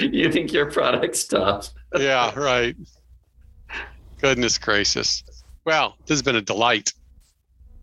you 0.00 0.32
think 0.32 0.52
your 0.52 0.70
product's 0.70 1.24
tough? 1.24 1.70
yeah, 1.98 2.38
right. 2.38 2.76
Goodness 4.20 4.58
gracious. 4.58 5.24
Well, 5.64 5.96
this 6.06 6.10
has 6.10 6.22
been 6.22 6.36
a 6.36 6.42
delight. 6.42 6.92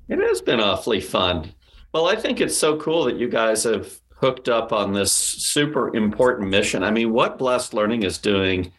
It 0.07 0.19
has 0.19 0.41
been 0.41 0.59
awfully 0.59 1.01
fun. 1.01 1.53
Well, 1.93 2.07
I 2.07 2.15
think 2.15 2.39
it's 2.39 2.57
so 2.57 2.77
cool 2.77 3.05
that 3.05 3.17
you 3.17 3.27
guys 3.27 3.63
have 3.63 3.99
hooked 4.15 4.47
up 4.47 4.71
on 4.71 4.93
this 4.93 5.11
super 5.11 5.95
important 5.95 6.49
mission. 6.49 6.83
I 6.83 6.91
mean, 6.91 7.11
what 7.11 7.37
Blast 7.37 7.73
Learning 7.73 8.03
is 8.03 8.17
doing, 8.17 8.71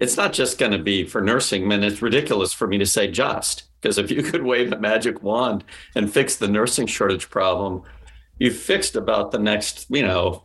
it's 0.00 0.16
not 0.16 0.32
just 0.32 0.58
going 0.58 0.72
to 0.72 0.78
be 0.78 1.04
for 1.04 1.20
nursing. 1.20 1.68
Man, 1.68 1.84
it's 1.84 2.02
ridiculous 2.02 2.52
for 2.52 2.66
me 2.66 2.78
to 2.78 2.86
say 2.86 3.08
just 3.08 3.64
because 3.80 3.98
if 3.98 4.10
you 4.10 4.22
could 4.30 4.42
wave 4.42 4.72
a 4.72 4.78
magic 4.78 5.22
wand 5.22 5.64
and 5.94 6.12
fix 6.12 6.36
the 6.36 6.48
nursing 6.48 6.86
shortage 6.86 7.30
problem, 7.30 7.82
you've 8.38 8.56
fixed 8.56 8.96
about 8.96 9.30
the 9.30 9.38
next, 9.38 9.86
you 9.88 10.02
know, 10.02 10.44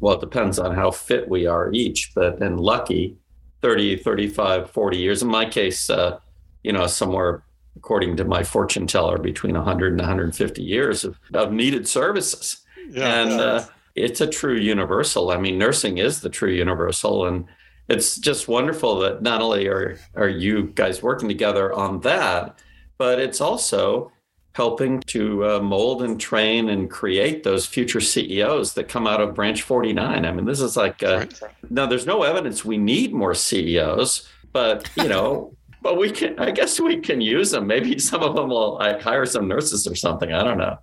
well, 0.00 0.14
it 0.14 0.20
depends 0.20 0.58
on 0.58 0.74
how 0.74 0.90
fit 0.90 1.28
we 1.28 1.46
are 1.46 1.72
each, 1.72 2.12
but 2.14 2.40
and 2.40 2.60
lucky 2.60 3.18
30, 3.62 3.96
35, 3.96 4.70
40 4.70 4.96
years. 4.96 5.22
In 5.22 5.28
my 5.28 5.44
case, 5.44 5.90
uh, 5.90 6.18
you 6.62 6.72
know, 6.72 6.86
somewhere 6.86 7.44
according 7.76 8.16
to 8.16 8.24
my 8.24 8.42
fortune 8.42 8.86
teller, 8.86 9.18
between 9.18 9.54
100 9.54 9.92
and 9.92 10.00
150 10.00 10.62
years 10.62 11.04
of, 11.04 11.18
of 11.32 11.52
needed 11.52 11.88
services. 11.88 12.64
Yeah, 12.90 13.22
and 13.22 13.40
uh, 13.40 13.64
it's 13.94 14.20
a 14.20 14.26
true 14.26 14.56
universal. 14.56 15.30
I 15.30 15.38
mean, 15.38 15.58
nursing 15.58 15.98
is 15.98 16.20
the 16.20 16.28
true 16.28 16.50
universal. 16.50 17.26
And 17.26 17.46
it's 17.88 18.16
just 18.16 18.48
wonderful 18.48 18.98
that 19.00 19.22
not 19.22 19.40
only 19.40 19.68
are, 19.68 19.98
are 20.14 20.28
you 20.28 20.72
guys 20.74 21.02
working 21.02 21.28
together 21.28 21.72
on 21.72 22.00
that, 22.00 22.58
but 22.98 23.18
it's 23.18 23.40
also 23.40 24.10
helping 24.52 25.00
to 25.00 25.44
uh, 25.44 25.60
mold 25.60 26.02
and 26.02 26.20
train 26.20 26.68
and 26.68 26.88
create 26.88 27.42
those 27.42 27.66
future 27.66 28.00
CEOs 28.00 28.74
that 28.74 28.88
come 28.88 29.06
out 29.06 29.20
of 29.20 29.34
Branch 29.34 29.60
49. 29.60 30.24
I 30.24 30.32
mean, 30.32 30.44
this 30.44 30.60
is 30.60 30.76
like, 30.76 31.02
uh, 31.02 31.18
right. 31.18 31.40
now 31.70 31.86
there's 31.86 32.06
no 32.06 32.22
evidence 32.22 32.64
we 32.64 32.78
need 32.78 33.12
more 33.12 33.34
CEOs, 33.34 34.28
but 34.52 34.88
you 34.96 35.08
know, 35.08 35.56
but 35.84 35.98
we 35.98 36.10
can, 36.10 36.36
I 36.40 36.50
guess 36.50 36.80
we 36.80 36.96
can 36.98 37.20
use 37.20 37.52
them. 37.52 37.68
Maybe 37.68 37.98
some 38.10 38.22
of 38.22 38.34
them 38.34 38.48
will 38.48 38.74
like 38.78 39.00
hire 39.00 39.26
some 39.26 39.46
nurses 39.46 39.86
or 39.86 39.94
something. 39.94 40.32
I 40.32 40.42
don't 40.42 40.58
know. 40.58 40.78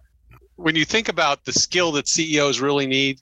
When 0.55 0.75
you 0.75 0.85
think 0.85 1.09
about 1.09 1.43
the 1.43 1.51
skill 1.51 1.91
that 1.93 2.07
CEOs 2.07 2.61
really 2.61 2.87
need, 2.87 3.19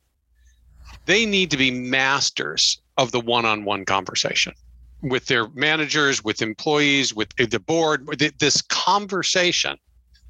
they 1.05 1.25
need 1.25 1.49
to 1.51 1.57
be 1.57 1.71
masters 1.71 2.81
of 2.97 3.11
the 3.11 3.21
one-on-one 3.21 3.85
conversation 3.85 4.53
with 5.01 5.25
their 5.27 5.47
managers, 5.49 6.23
with 6.23 6.41
employees, 6.41 7.15
with 7.15 7.29
the 7.37 7.59
board. 7.59 8.05
This 8.37 8.61
conversation 8.61 9.77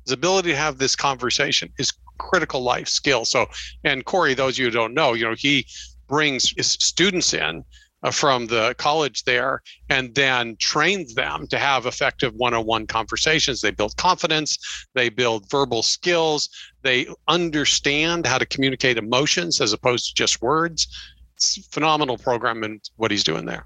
his 0.06 0.14
ability 0.14 0.50
to 0.50 0.58
have 0.58 0.80
this 0.80 0.96
conversation 0.96 1.72
is 1.78 1.94
critical 2.18 2.62
life 2.62 2.88
skill. 2.88 3.26
So, 3.26 3.46
and 3.84 4.04
Corey, 4.06 4.34
those 4.34 4.56
of 4.56 4.60
you 4.60 4.66
who 4.66 4.72
don't 4.72 4.96
know, 4.96 5.14
you 5.14 5.24
know, 5.24 5.36
he 5.36 5.68
brings 6.08 6.52
his 6.58 6.72
students 6.72 7.34
in 7.34 7.64
from 8.12 8.48
the 8.48 8.74
college 8.78 9.24
there 9.26 9.62
and 9.90 10.16
then 10.16 10.56
trains 10.60 11.16
them 11.16 11.46
to 11.48 11.58
have 11.58 11.86
effective 11.86 12.34
one-on-one 12.36 12.88
conversations 12.88 13.62
they 13.62 13.72
build 13.72 13.96
confidence 13.98 14.58
they 14.96 15.10
build 15.10 15.50
verbal 15.50 15.84
skills 15.84 16.50
they 16.82 17.06
understand 17.28 18.26
how 18.26 18.38
to 18.38 18.46
communicate 18.46 18.98
emotions 18.98 19.60
as 19.60 19.74
opposed 19.74 20.08
to 20.08 20.14
just 20.14 20.42
words 20.42 20.88
it's 21.36 21.68
phenomenal 21.68 22.18
program 22.18 22.64
and 22.64 22.90
what 22.96 23.12
he's 23.12 23.24
doing 23.24 23.46
there 23.46 23.66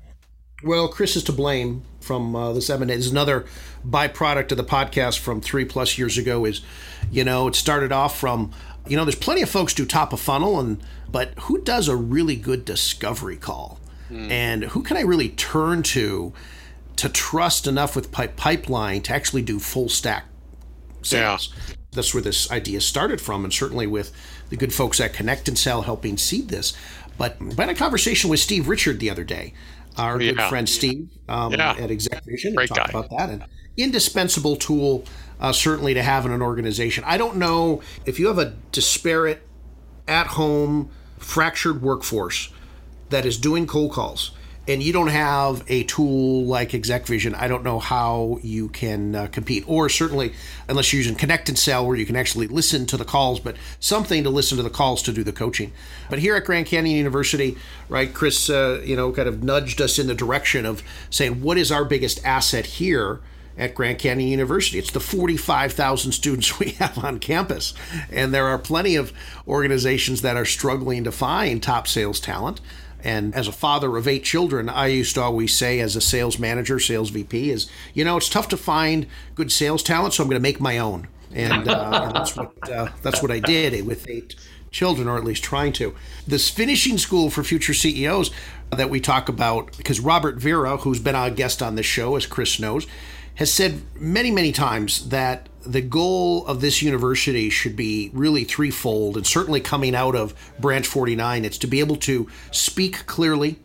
well, 0.65 0.87
Chris 0.87 1.17
is 1.17 1.25
to 1.25 1.33
blame 1.33 1.83
from 1.99 2.37
uh, 2.37 2.53
this 2.53 2.69
eminent. 2.69 2.97
Is 2.97 3.11
another 3.11 3.45
byproduct 3.85 4.51
of 4.51 4.57
the 4.57 4.63
podcast 4.63 5.19
from 5.19 5.41
three 5.41 5.65
plus 5.65 5.97
years 5.97 6.17
ago. 6.17 6.45
Is 6.45 6.61
you 7.11 7.25
know 7.25 7.49
it 7.49 7.55
started 7.55 7.91
off 7.91 8.17
from 8.17 8.53
you 8.87 8.95
know 8.95 9.03
there's 9.03 9.15
plenty 9.15 9.41
of 9.41 9.49
folks 9.49 9.73
do 9.73 9.85
top 9.85 10.13
of 10.13 10.21
funnel 10.21 10.61
and 10.61 10.81
but 11.11 11.37
who 11.41 11.61
does 11.61 11.89
a 11.89 11.95
really 11.95 12.37
good 12.37 12.63
discovery 12.63 13.35
call 13.35 13.79
mm. 14.13 14.31
and 14.31 14.63
who 14.65 14.83
can 14.83 14.97
I 14.97 15.01
really 15.01 15.29
turn 15.29 15.83
to 15.83 16.33
to 16.95 17.09
trust 17.09 17.67
enough 17.67 17.95
with 17.95 18.11
pipe 18.11 18.35
pipeline 18.35 19.01
to 19.01 19.13
actually 19.13 19.41
do 19.41 19.59
full 19.59 19.89
stack 19.89 20.25
sales. 21.01 21.53
Yeah. 21.55 21.75
That's 21.91 22.13
where 22.13 22.23
this 22.23 22.51
idea 22.51 22.81
started 22.81 23.21
from, 23.21 23.43
and 23.43 23.53
certainly 23.53 23.87
with 23.87 24.11
the 24.49 24.57
good 24.57 24.73
folks 24.73 24.99
at 24.99 25.13
Connect 25.13 25.47
and 25.47 25.57
Sell 25.57 25.83
helping 25.83 26.17
seed 26.17 26.49
this. 26.49 26.73
But 27.17 27.37
I 27.39 27.61
had 27.61 27.69
a 27.69 27.75
conversation 27.75 28.29
with 28.29 28.39
Steve 28.39 28.67
Richard 28.67 28.99
the 28.99 29.09
other 29.09 29.23
day 29.23 29.53
our 29.97 30.19
yeah. 30.21 30.31
good 30.31 30.49
friend 30.49 30.67
Steve 30.67 31.09
um, 31.29 31.53
yeah. 31.53 31.71
at 31.71 31.89
ExecVision 31.89 32.55
Great 32.55 32.69
talked 32.69 32.91
guy. 32.91 32.99
about 32.99 33.09
that. 33.11 33.29
And 33.29 33.43
indispensable 33.77 34.55
tool, 34.55 35.05
uh, 35.39 35.51
certainly, 35.51 35.93
to 35.93 36.03
have 36.03 36.25
in 36.25 36.31
an 36.31 36.41
organization. 36.41 37.03
I 37.05 37.17
don't 37.17 37.37
know 37.37 37.81
if 38.05 38.19
you 38.19 38.27
have 38.27 38.39
a 38.39 38.53
disparate, 38.71 39.47
at 40.07 40.27
home, 40.27 40.89
fractured 41.17 41.81
workforce 41.81 42.49
that 43.13 43.25
is 43.25 43.37
doing 43.37 43.65
cold 43.65 43.91
calls 43.91 44.31
and 44.67 44.81
you 44.81 44.93
don't 44.93 45.07
have 45.07 45.63
a 45.67 45.83
tool 45.83 46.45
like 46.45 46.69
ExecVision, 46.69 47.35
I 47.35 47.47
don't 47.47 47.63
know 47.63 47.79
how 47.79 48.39
you 48.41 48.69
can 48.69 49.13
uh, 49.13 49.27
compete. 49.27 49.65
Or 49.67 49.89
certainly, 49.89 50.33
unless 50.69 50.93
you're 50.93 51.01
using 51.01 51.15
Connect 51.15 51.49
and 51.49 51.59
Sell, 51.59 51.85
where 51.85 51.97
you 51.97 52.05
can 52.05 52.15
actually 52.15 52.47
listen 52.47 52.85
to 52.85 52.97
the 52.97 53.03
calls, 53.03 53.41
but 53.41 53.57
something 53.81 54.23
to 54.23 54.29
listen 54.29 54.55
to 54.57 54.63
the 54.63 54.69
calls 54.69 55.01
to 55.03 55.11
do 55.11 55.23
the 55.23 55.33
coaching. 55.33 55.73
But 56.09 56.19
here 56.19 56.35
at 56.35 56.45
Grand 56.45 56.67
Canyon 56.67 56.95
University, 56.95 57.57
right, 57.89 58.13
Chris, 58.13 58.49
uh, 58.49 58.81
you 58.85 58.95
know, 58.95 59.11
kind 59.11 59.27
of 59.27 59.43
nudged 59.43 59.81
us 59.81 59.99
in 59.99 60.07
the 60.07 60.15
direction 60.15 60.65
of 60.65 60.81
saying, 61.09 61.41
what 61.41 61.57
is 61.57 61.71
our 61.71 61.83
biggest 61.83 62.23
asset 62.25 62.65
here? 62.65 63.19
At 63.55 63.75
Grand 63.75 63.99
Canyon 63.99 64.29
University. 64.29 64.79
It's 64.79 64.89
the 64.89 64.99
45,000 64.99 66.11
students 66.11 66.57
we 66.59 66.71
have 66.71 66.97
on 66.97 67.19
campus. 67.19 67.75
And 68.09 68.33
there 68.33 68.47
are 68.47 68.57
plenty 68.57 68.95
of 68.95 69.13
organizations 69.47 70.23
that 70.23 70.35
are 70.35 70.43
struggling 70.43 71.03
to 71.03 71.11
find 71.11 71.61
top 71.61 71.87
sales 71.87 72.19
talent. 72.19 72.61
And 73.03 73.35
as 73.35 73.47
a 73.47 73.51
father 73.51 73.97
of 73.97 74.07
eight 74.07 74.23
children, 74.23 74.69
I 74.69 74.87
used 74.87 75.15
to 75.15 75.21
always 75.21 75.55
say, 75.55 75.79
as 75.81 75.95
a 75.95 76.01
sales 76.01 76.39
manager, 76.39 76.79
sales 76.79 77.09
VP, 77.09 77.51
is 77.51 77.69
you 77.93 78.05
know 78.05 78.17
it's 78.17 78.29
tough 78.29 78.47
to 78.49 78.57
find 78.57 79.07
good 79.35 79.51
sales 79.51 79.83
talent, 79.83 80.13
so 80.13 80.23
I'm 80.23 80.29
going 80.29 80.39
to 80.39 80.43
make 80.43 80.61
my 80.61 80.77
own, 80.77 81.07
and, 81.33 81.67
uh, 81.67 82.01
and 82.05 82.15
that's 82.15 82.35
what 82.35 82.69
uh, 82.69 82.89
that's 83.01 83.21
what 83.21 83.29
I 83.29 83.39
did 83.39 83.85
with 83.85 84.09
eight 84.09 84.35
children, 84.71 85.07
or 85.07 85.17
at 85.17 85.23
least 85.23 85.43
trying 85.43 85.73
to. 85.73 85.95
This 86.25 86.49
finishing 86.49 86.97
school 86.97 87.29
for 87.29 87.43
future 87.43 87.73
CEOs 87.73 88.31
that 88.71 88.89
we 88.89 88.99
talk 88.99 89.29
about, 89.29 89.77
because 89.77 89.99
Robert 89.99 90.37
Vera, 90.37 90.77
who's 90.77 90.99
been 90.99 91.15
a 91.15 91.29
guest 91.29 91.61
on 91.61 91.75
this 91.75 91.85
show, 91.85 92.15
as 92.15 92.25
Chris 92.25 92.59
knows, 92.59 92.87
has 93.35 93.51
said 93.51 93.81
many, 93.95 94.31
many 94.31 94.51
times 94.51 95.09
that 95.09 95.47
the 95.65 95.81
goal 95.81 96.45
of 96.45 96.61
this 96.61 96.81
university 96.81 97.49
should 97.49 97.75
be 97.75 98.11
really 98.13 98.43
threefold, 98.43 99.17
and 99.17 99.25
certainly 99.25 99.61
coming 99.61 99.95
out 99.95 100.15
of 100.15 100.33
Branch 100.59 100.85
49, 100.85 101.45
it's 101.45 101.57
to 101.59 101.67
be 101.67 101.79
able 101.79 101.95
to 101.97 102.27
speak 102.51 103.05
clearly, 103.05 103.59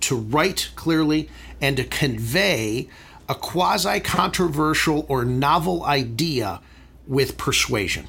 to 0.00 0.16
write 0.16 0.70
clearly, 0.76 1.28
and 1.60 1.76
to 1.76 1.84
convey 1.84 2.88
a 3.28 3.34
quasi 3.34 4.00
controversial 4.00 5.06
or 5.08 5.24
novel 5.24 5.84
idea 5.84 6.60
with 7.06 7.36
persuasion. 7.36 8.06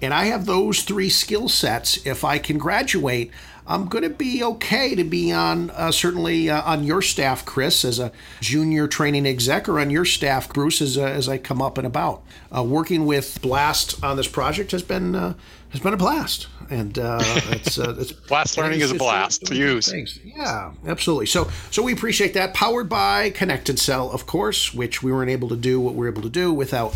and 0.00 0.12
I 0.12 0.24
have 0.24 0.46
those 0.46 0.82
three 0.82 1.08
skill 1.08 1.48
sets, 1.48 2.04
if 2.04 2.24
I 2.24 2.38
can 2.38 2.58
graduate, 2.58 3.30
I'm 3.72 3.86
going 3.86 4.04
to 4.04 4.10
be 4.10 4.44
okay 4.44 4.94
to 4.94 5.02
be 5.02 5.32
on 5.32 5.70
uh, 5.70 5.92
certainly 5.92 6.50
uh, 6.50 6.60
on 6.62 6.84
your 6.84 7.00
staff, 7.00 7.46
Chris, 7.46 7.86
as 7.86 7.98
a 7.98 8.12
junior 8.42 8.86
training 8.86 9.26
exec, 9.26 9.66
or 9.66 9.80
on 9.80 9.88
your 9.88 10.04
staff, 10.04 10.52
Bruce, 10.52 10.82
as, 10.82 10.98
uh, 10.98 11.04
as 11.04 11.26
I 11.26 11.38
come 11.38 11.62
up 11.62 11.78
and 11.78 11.86
about. 11.86 12.22
Uh, 12.54 12.62
working 12.62 13.06
with 13.06 13.40
Blast 13.40 14.04
on 14.04 14.18
this 14.18 14.28
project 14.28 14.72
has 14.72 14.82
been 14.82 15.14
uh, 15.14 15.32
has 15.70 15.80
been 15.80 15.94
a 15.94 15.96
blast, 15.96 16.48
and 16.68 16.98
uh, 16.98 17.18
it's, 17.22 17.78
it's 17.78 18.12
blast 18.12 18.58
learning 18.58 18.80
is 18.80 18.90
a 18.90 18.94
blast 18.94 19.46
to 19.46 19.56
use. 19.56 19.90
Things. 19.90 20.20
Yeah, 20.22 20.72
absolutely. 20.86 21.24
So 21.24 21.50
so 21.70 21.82
we 21.82 21.94
appreciate 21.94 22.34
that. 22.34 22.52
Powered 22.52 22.90
by 22.90 23.30
Connect 23.30 23.70
and 23.70 23.78
Sell, 23.78 24.10
of 24.10 24.26
course, 24.26 24.74
which 24.74 25.02
we 25.02 25.10
weren't 25.10 25.30
able 25.30 25.48
to 25.48 25.56
do 25.56 25.80
what 25.80 25.94
we 25.94 26.00
were 26.00 26.08
able 26.08 26.22
to 26.22 26.28
do 26.28 26.52
without 26.52 26.94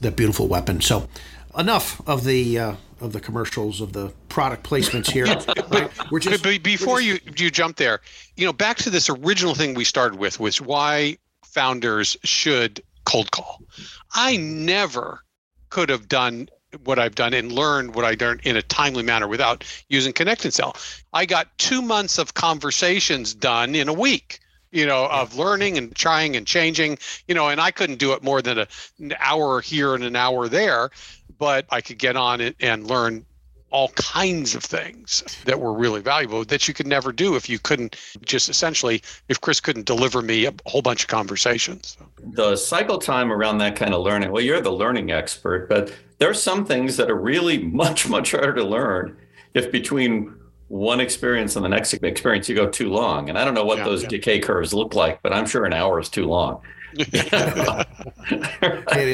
the 0.00 0.10
beautiful 0.10 0.48
weapon. 0.48 0.80
So 0.80 1.08
enough 1.56 2.02
of 2.08 2.24
the 2.24 2.58
uh, 2.58 2.74
of 3.00 3.12
the 3.12 3.20
commercials 3.20 3.80
of 3.80 3.92
the 3.92 4.12
product 4.28 4.68
placements 4.68 5.10
here. 5.10 5.26
right? 5.70 5.90
We're 6.10 6.20
just, 6.20 6.42
but 6.42 6.62
before 6.62 7.00
just, 7.00 7.24
you 7.26 7.32
you 7.36 7.50
jump 7.50 7.76
there, 7.76 8.00
you 8.36 8.46
know, 8.46 8.52
back 8.52 8.78
to 8.78 8.90
this 8.90 9.08
original 9.08 9.54
thing 9.54 9.74
we 9.74 9.84
started 9.84 10.18
with, 10.18 10.40
was 10.40 10.60
why 10.60 11.18
founders 11.44 12.16
should 12.24 12.82
cold 13.04 13.30
call. 13.30 13.62
I 14.14 14.36
never 14.36 15.20
could 15.70 15.88
have 15.90 16.08
done 16.08 16.48
what 16.84 16.98
I've 16.98 17.14
done 17.14 17.32
and 17.32 17.52
learned 17.52 17.94
what 17.94 18.04
I 18.04 18.16
learned 18.20 18.42
in 18.44 18.56
a 18.56 18.62
timely 18.62 19.02
manner 19.02 19.28
without 19.28 19.64
using 19.88 20.12
Connect 20.12 20.44
and 20.44 20.52
Sell. 20.52 20.76
I 21.12 21.24
got 21.24 21.56
two 21.58 21.80
months 21.80 22.18
of 22.18 22.34
conversations 22.34 23.34
done 23.34 23.74
in 23.74 23.88
a 23.88 23.92
week 23.92 24.40
you 24.72 24.84
know, 24.84 25.06
of 25.06 25.36
learning 25.36 25.78
and 25.78 25.94
trying 25.94 26.36
and 26.36 26.46
changing, 26.46 26.98
you 27.28 27.34
know, 27.34 27.48
and 27.48 27.60
I 27.60 27.70
couldn't 27.70 27.98
do 27.98 28.12
it 28.12 28.22
more 28.22 28.42
than 28.42 28.58
a, 28.58 28.68
an 28.98 29.14
hour 29.20 29.60
here 29.60 29.94
and 29.94 30.04
an 30.04 30.16
hour 30.16 30.48
there 30.48 30.90
but 31.38 31.66
I 31.70 31.80
could 31.80 31.98
get 31.98 32.16
on 32.16 32.40
it 32.40 32.56
and 32.60 32.86
learn 32.86 33.24
all 33.70 33.88
kinds 33.90 34.54
of 34.54 34.62
things 34.62 35.22
that 35.44 35.60
were 35.60 35.72
really 35.72 36.00
valuable 36.00 36.44
that 36.44 36.68
you 36.68 36.74
could 36.74 36.86
never 36.86 37.12
do 37.12 37.34
if 37.34 37.48
you 37.48 37.58
couldn't 37.58 37.96
just 38.24 38.48
essentially 38.48 39.02
if 39.28 39.40
chris 39.40 39.60
couldn't 39.60 39.86
deliver 39.86 40.22
me 40.22 40.46
a 40.46 40.54
whole 40.66 40.82
bunch 40.82 41.02
of 41.02 41.08
conversations. 41.08 41.98
The 42.32 42.56
cycle 42.56 42.98
time 42.98 43.32
around 43.32 43.58
that 43.58 43.74
kind 43.76 43.92
of 43.92 44.02
learning 44.02 44.30
well 44.30 44.42
you're 44.42 44.60
the 44.60 44.72
learning 44.72 45.10
expert 45.10 45.68
but 45.68 45.92
there 46.18 46.30
are 46.30 46.34
some 46.34 46.64
things 46.64 46.96
that 46.96 47.10
are 47.10 47.16
really 47.16 47.58
much 47.82 48.08
much 48.08 48.30
harder 48.30 48.54
to 48.54 48.64
learn 48.64 49.16
if 49.54 49.72
between 49.72 50.32
one 50.68 51.00
experience 51.00 51.56
and 51.56 51.64
the 51.64 51.68
next 51.68 51.92
experience 51.92 52.48
you 52.48 52.54
go 52.54 52.68
too 52.68 52.90
long. 52.90 53.28
And 53.28 53.38
i 53.38 53.44
don't 53.44 53.54
know 53.54 53.64
what 53.64 53.78
yeah, 53.78 53.84
those 53.84 54.02
yeah. 54.04 54.08
decay 54.08 54.38
curves 54.38 54.72
look 54.72 54.94
like 54.94 55.20
but 55.22 55.32
i'm 55.32 55.46
sure 55.46 55.64
an 55.64 55.72
hour 55.72 55.98
is 55.98 56.08
too 56.08 56.26
long 56.26 56.62
it 56.98 57.08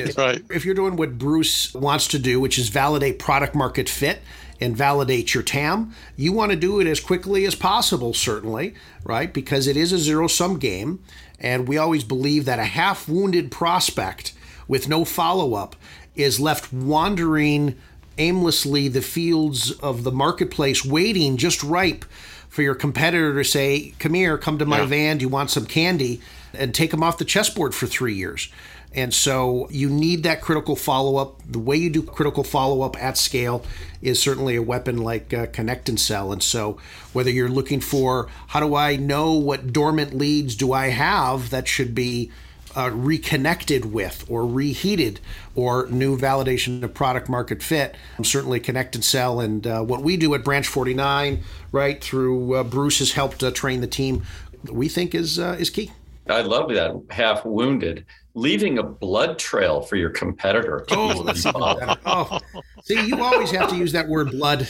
is. 0.09 0.17
Right. 0.23 0.43
If 0.51 0.65
you're 0.65 0.75
doing 0.75 0.97
what 0.97 1.19
Bruce 1.19 1.75
wants 1.75 2.09
to 2.09 2.19
do, 2.19 2.41
which 2.41 2.59
is 2.59 2.69
validate 2.69 3.19
product 3.19 3.55
market 3.55 3.89
fit 3.89 4.21
and 4.61 4.77
validate 4.77 5.35
your 5.35 5.43
TAM, 5.43 5.95
you 6.17 6.33
want 6.33 6.51
to 6.51 6.57
do 6.57 6.81
it 6.81 6.87
as 6.87 7.01
quickly 7.01 7.45
as 7.45 7.55
possible, 7.55 8.15
certainly, 8.15 8.75
right? 9.05 9.33
Because 9.33 9.67
it 9.67 9.77
is 9.77 9.93
a 9.93 9.99
zero 9.99 10.27
sum 10.27 10.59
game. 10.59 11.03
And 11.41 11.67
we 11.67 11.79
always 11.79 12.05
believe 12.05 12.45
that 12.45 12.59
a 12.59 12.65
half 12.65 13.09
wounded 13.09 13.51
prospect 13.51 14.33
with 14.69 14.89
no 14.89 15.05
follow 15.05 15.55
up 15.55 15.75
is 16.15 16.39
left 16.39 16.73
wandering 16.73 17.77
aimlessly 18.19 18.89
the 18.89 19.03
fields 19.03 19.73
of 19.73 20.05
the 20.05 20.13
marketplace, 20.13 20.85
waiting 20.85 21.37
just 21.37 21.63
ripe 21.63 22.05
for 22.49 22.63
your 22.63 22.75
competitor 22.75 23.35
to 23.35 23.45
say, 23.45 23.95
Come 23.99 24.15
here, 24.15 24.37
come 24.37 24.59
to 24.59 24.67
my 24.67 24.81
yeah. 24.81 24.87
van. 24.87 25.19
Do 25.19 25.23
you 25.23 25.29
want 25.29 25.51
some 25.51 25.67
candy? 25.67 26.21
And 26.55 26.75
take 26.75 26.91
them 26.91 27.03
off 27.03 27.19
the 27.19 27.25
chessboard 27.25 27.75
for 27.75 27.87
three 27.87 28.15
years. 28.15 28.49
And 28.95 29.15
so 29.15 29.69
you 29.71 29.89
need 29.89 30.23
that 30.25 30.43
critical 30.43 30.77
follow 30.77 31.17
up. 31.17 31.41
The 31.51 31.59
way 31.59 31.77
you 31.77 31.89
do 31.89 32.03
critical 32.03 32.45
follow 32.45 32.83
up 32.83 33.01
at 33.03 33.17
scale 33.17 33.65
is 34.03 34.21
certainly 34.21 34.57
a 34.57 34.63
weapon 34.63 34.99
like 34.99 35.33
uh, 35.33 35.47
Connect 35.47 35.89
and 35.89 35.99
Sell. 35.99 36.33
And 36.33 36.43
so 36.43 36.79
whether 37.13 37.31
you're 37.31 37.49
looking 37.49 37.81
for 37.81 38.29
how 38.49 38.61
do 38.61 38.75
I 38.75 38.97
know 38.97 39.33
what 39.33 39.73
dormant 39.73 40.15
leads 40.15 40.55
do 40.57 40.73
I 40.73 40.89
have 40.89 41.51
that 41.51 41.69
should 41.69 41.95
be 41.95 42.31
uh, 42.77 42.91
reconnected 42.93 43.93
with 43.93 44.25
or 44.29 44.47
reheated 44.47 45.21
or 45.55 45.87
new 45.89 46.17
validation 46.17 46.83
of 46.83 46.95
product 46.95 47.29
market 47.29 47.63
fit. 47.63 47.95
Certainly 48.23 48.61
Connect 48.61 48.95
and 48.95 49.05
Sell 49.05 49.41
and 49.41 49.67
uh, 49.67 49.83
what 49.83 50.03
we 50.03 50.17
do 50.17 50.35
at 50.35 50.45
Branch 50.45 50.67
49, 50.67 51.43
right 51.71 52.03
through 52.03 52.55
uh, 52.55 52.65
Bruce 52.65 52.99
has 53.01 53.13
helped 53.13 53.43
uh, 53.43 53.51
train 53.51 53.81
the 53.81 53.87
team. 53.87 54.23
We 54.71 54.89
think 54.89 55.15
is 55.15 55.39
uh, 55.39 55.57
is 55.59 55.71
key. 55.71 55.91
I 56.29 56.43
love 56.43 56.69
that 56.71 56.95
half 57.11 57.45
wounded, 57.45 58.07
leaving 58.35 58.79
a 58.79 58.83
blood 58.83 59.39
trail 59.39 59.81
for 59.81 59.97
your 59.97 60.11
competitor. 60.11 60.85
Oh, 60.91 61.25
oh, 61.55 61.97
oh, 62.07 62.39
see, 62.85 63.07
you 63.07 63.23
always 63.23 63.51
have 63.51 63.69
to 63.71 63.77
use 63.77 63.93
that 63.93 64.09
word 64.09 64.31
blood. 64.31 64.69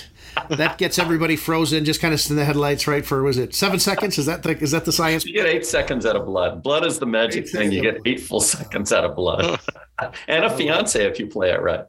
That 0.48 0.78
gets 0.78 0.98
everybody 0.98 1.36
frozen, 1.36 1.84
just 1.84 2.00
kind 2.00 2.14
of 2.14 2.30
in 2.30 2.36
the 2.36 2.44
headlights, 2.44 2.86
right? 2.86 3.04
For 3.04 3.22
was 3.22 3.36
it 3.36 3.54
seven 3.54 3.78
seconds? 3.78 4.16
Is 4.18 4.26
that 4.26 4.42
the, 4.42 4.58
is 4.58 4.70
that 4.70 4.86
the 4.86 4.92
science? 4.92 5.26
You 5.26 5.34
get 5.34 5.46
eight 5.46 5.66
seconds 5.66 6.06
out 6.06 6.16
of 6.16 6.24
blood. 6.24 6.62
Blood 6.62 6.86
is 6.86 6.98
the 6.98 7.06
magic 7.06 7.44
eight 7.44 7.50
thing. 7.50 7.72
You 7.72 7.82
get 7.82 8.00
eight 8.06 8.20
full 8.20 8.40
seconds 8.40 8.92
out 8.92 9.04
of 9.04 9.14
blood, 9.14 9.60
and 10.28 10.44
a 10.44 10.50
fiance 10.50 11.04
if 11.04 11.18
you 11.18 11.26
play 11.26 11.50
it 11.50 11.60
right. 11.60 11.84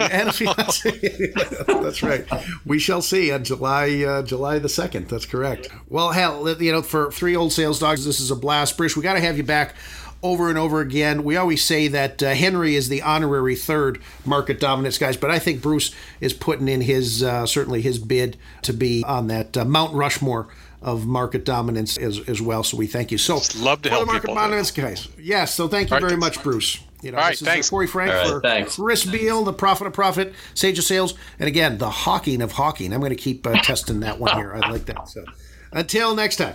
And 0.00 0.28
a 0.28 0.32
fiance. 0.32 0.90
That's 1.66 2.02
right. 2.02 2.26
We 2.64 2.78
shall 2.78 3.02
see 3.02 3.30
on 3.32 3.44
July 3.44 4.02
uh, 4.02 4.22
July 4.22 4.58
the 4.58 4.68
second. 4.68 5.08
That's 5.08 5.26
correct. 5.26 5.68
Well, 5.88 6.12
hell, 6.12 6.48
you 6.60 6.72
know, 6.72 6.82
for 6.82 7.10
three 7.12 7.36
old 7.36 7.52
sales 7.52 7.78
dogs, 7.78 8.04
this 8.04 8.20
is 8.20 8.30
a 8.30 8.36
blast. 8.36 8.76
Bruce, 8.76 8.96
we 8.96 9.02
got 9.02 9.14
to 9.14 9.20
have 9.20 9.36
you 9.36 9.44
back 9.44 9.74
over 10.22 10.48
and 10.48 10.56
over 10.58 10.80
again. 10.80 11.24
We 11.24 11.36
always 11.36 11.64
say 11.64 11.88
that 11.88 12.22
uh, 12.22 12.34
Henry 12.34 12.76
is 12.76 12.88
the 12.88 13.02
honorary 13.02 13.56
third 13.56 14.00
market 14.24 14.60
dominance 14.60 14.98
guys, 14.98 15.16
but 15.16 15.30
I 15.30 15.38
think 15.38 15.60
Bruce 15.60 15.92
is 16.20 16.32
putting 16.32 16.68
in 16.68 16.80
his 16.80 17.22
uh, 17.22 17.46
certainly 17.46 17.82
his 17.82 17.98
bid 17.98 18.36
to 18.62 18.72
be 18.72 19.04
on 19.06 19.26
that 19.28 19.56
uh, 19.56 19.64
Mount 19.64 19.94
Rushmore 19.94 20.48
of 20.80 21.06
market 21.06 21.44
dominance 21.44 21.96
as, 21.96 22.18
as 22.28 22.42
well. 22.42 22.64
So 22.64 22.76
we 22.76 22.86
thank 22.86 23.12
you. 23.12 23.18
So 23.18 23.40
love 23.60 23.82
to 23.82 23.90
help 23.90 24.06
market 24.06 24.22
people. 24.22 24.34
dominance 24.34 24.70
guys. 24.70 25.08
Yes. 25.18 25.54
So 25.54 25.68
thank 25.68 25.90
you 25.90 26.00
very 26.00 26.16
much, 26.16 26.42
Bruce. 26.42 26.80
You 27.02 27.10
know, 27.10 27.18
All 27.18 27.24
right, 27.24 27.30
this 27.30 27.42
thanks. 27.42 27.68
Corey 27.68 27.88
Frank 27.88 28.12
right, 28.12 28.28
for 28.28 28.40
thanks. 28.40 28.76
Chris 28.76 29.04
Beall, 29.04 29.44
the 29.44 29.52
Prophet 29.52 29.88
of 29.88 29.92
Profit, 29.92 30.34
Sage 30.54 30.78
of 30.78 30.84
Sales, 30.84 31.14
and 31.40 31.48
again, 31.48 31.78
the 31.78 31.90
hawking 31.90 32.40
of 32.40 32.52
hawking. 32.52 32.92
I'm 32.92 33.00
going 33.00 33.10
to 33.10 33.16
keep 33.16 33.44
uh, 33.44 33.54
testing 33.62 34.00
that 34.00 34.20
one 34.20 34.36
here. 34.36 34.54
I 34.54 34.70
like 34.70 34.86
that. 34.86 35.08
So 35.08 35.24
until 35.72 36.14
next 36.14 36.36
time. 36.36 36.54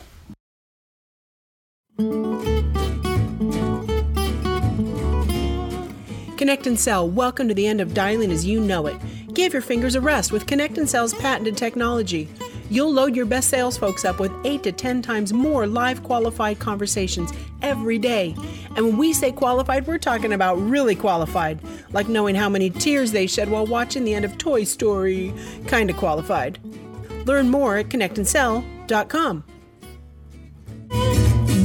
Connect 6.38 6.68
and 6.68 6.80
Sell, 6.80 7.10
welcome 7.10 7.50
to 7.50 7.54
the 7.54 7.68
end 7.68 7.82
of 7.82 7.94
dialing 7.94 8.32
as 8.32 8.46
you 8.46 8.62
know 8.62 8.88
it. 8.88 8.96
Give 9.34 9.52
your 9.52 9.62
fingers 9.62 9.96
a 9.96 10.02
rest 10.02 10.32
with 10.32 10.46
Connect 10.46 10.78
and 10.78 10.88
Sell's 10.88 11.14
patented 11.16 11.58
technology. 11.58 12.30
You'll 12.70 12.92
load 12.92 13.16
your 13.16 13.26
best 13.26 13.50
sales 13.50 13.78
folks 13.78 14.06
up 14.06 14.20
with 14.20 14.32
8 14.44 14.64
to 14.64 14.72
10 14.72 15.02
times 15.02 15.34
more 15.34 15.68
live 15.68 16.04
qualified 16.04 16.60
conversations 16.60 17.32
every 17.62 17.98
day. 17.98 18.36
And 18.76 18.86
when 18.86 18.98
we 18.98 19.14
say 19.14 19.32
qualified, 19.32 19.88
we're 19.88 19.98
talking 19.98 20.34
about 20.34 20.56
really 20.56 20.96
qualified, 20.96 21.60
like 21.92 22.08
knowing 22.08 22.36
how 22.36 22.50
many 22.50 22.70
tears 22.70 23.12
they 23.12 23.28
shed 23.28 23.50
while 23.50 23.66
watching 23.66 24.04
the 24.04 24.14
end 24.14 24.26
of 24.26 24.38
Toy 24.38 24.64
Story, 24.64 25.34
kind 25.68 25.90
of 25.90 25.98
qualified. 25.98 26.60
Learn 27.26 27.50
more 27.50 27.78
at 27.78 27.90
connectandsell.com. 27.90 29.44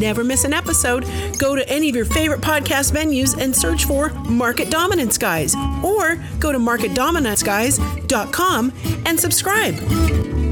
Never 0.03 0.23
miss 0.25 0.45
an 0.45 0.53
episode. 0.53 1.07
Go 1.39 1.55
to 1.55 1.67
any 1.69 1.89
of 1.89 1.95
your 1.95 2.05
favorite 2.05 2.41
podcast 2.41 2.91
venues 2.91 3.41
and 3.41 3.55
search 3.55 3.85
for 3.85 4.11
Market 4.25 4.69
Dominance 4.69 5.17
Guys 5.17 5.55
or 5.85 6.17
go 6.41 6.51
to 6.51 6.59
marketdominanceguys.com 6.59 8.73
and 9.07 9.21
subscribe. 9.21 10.52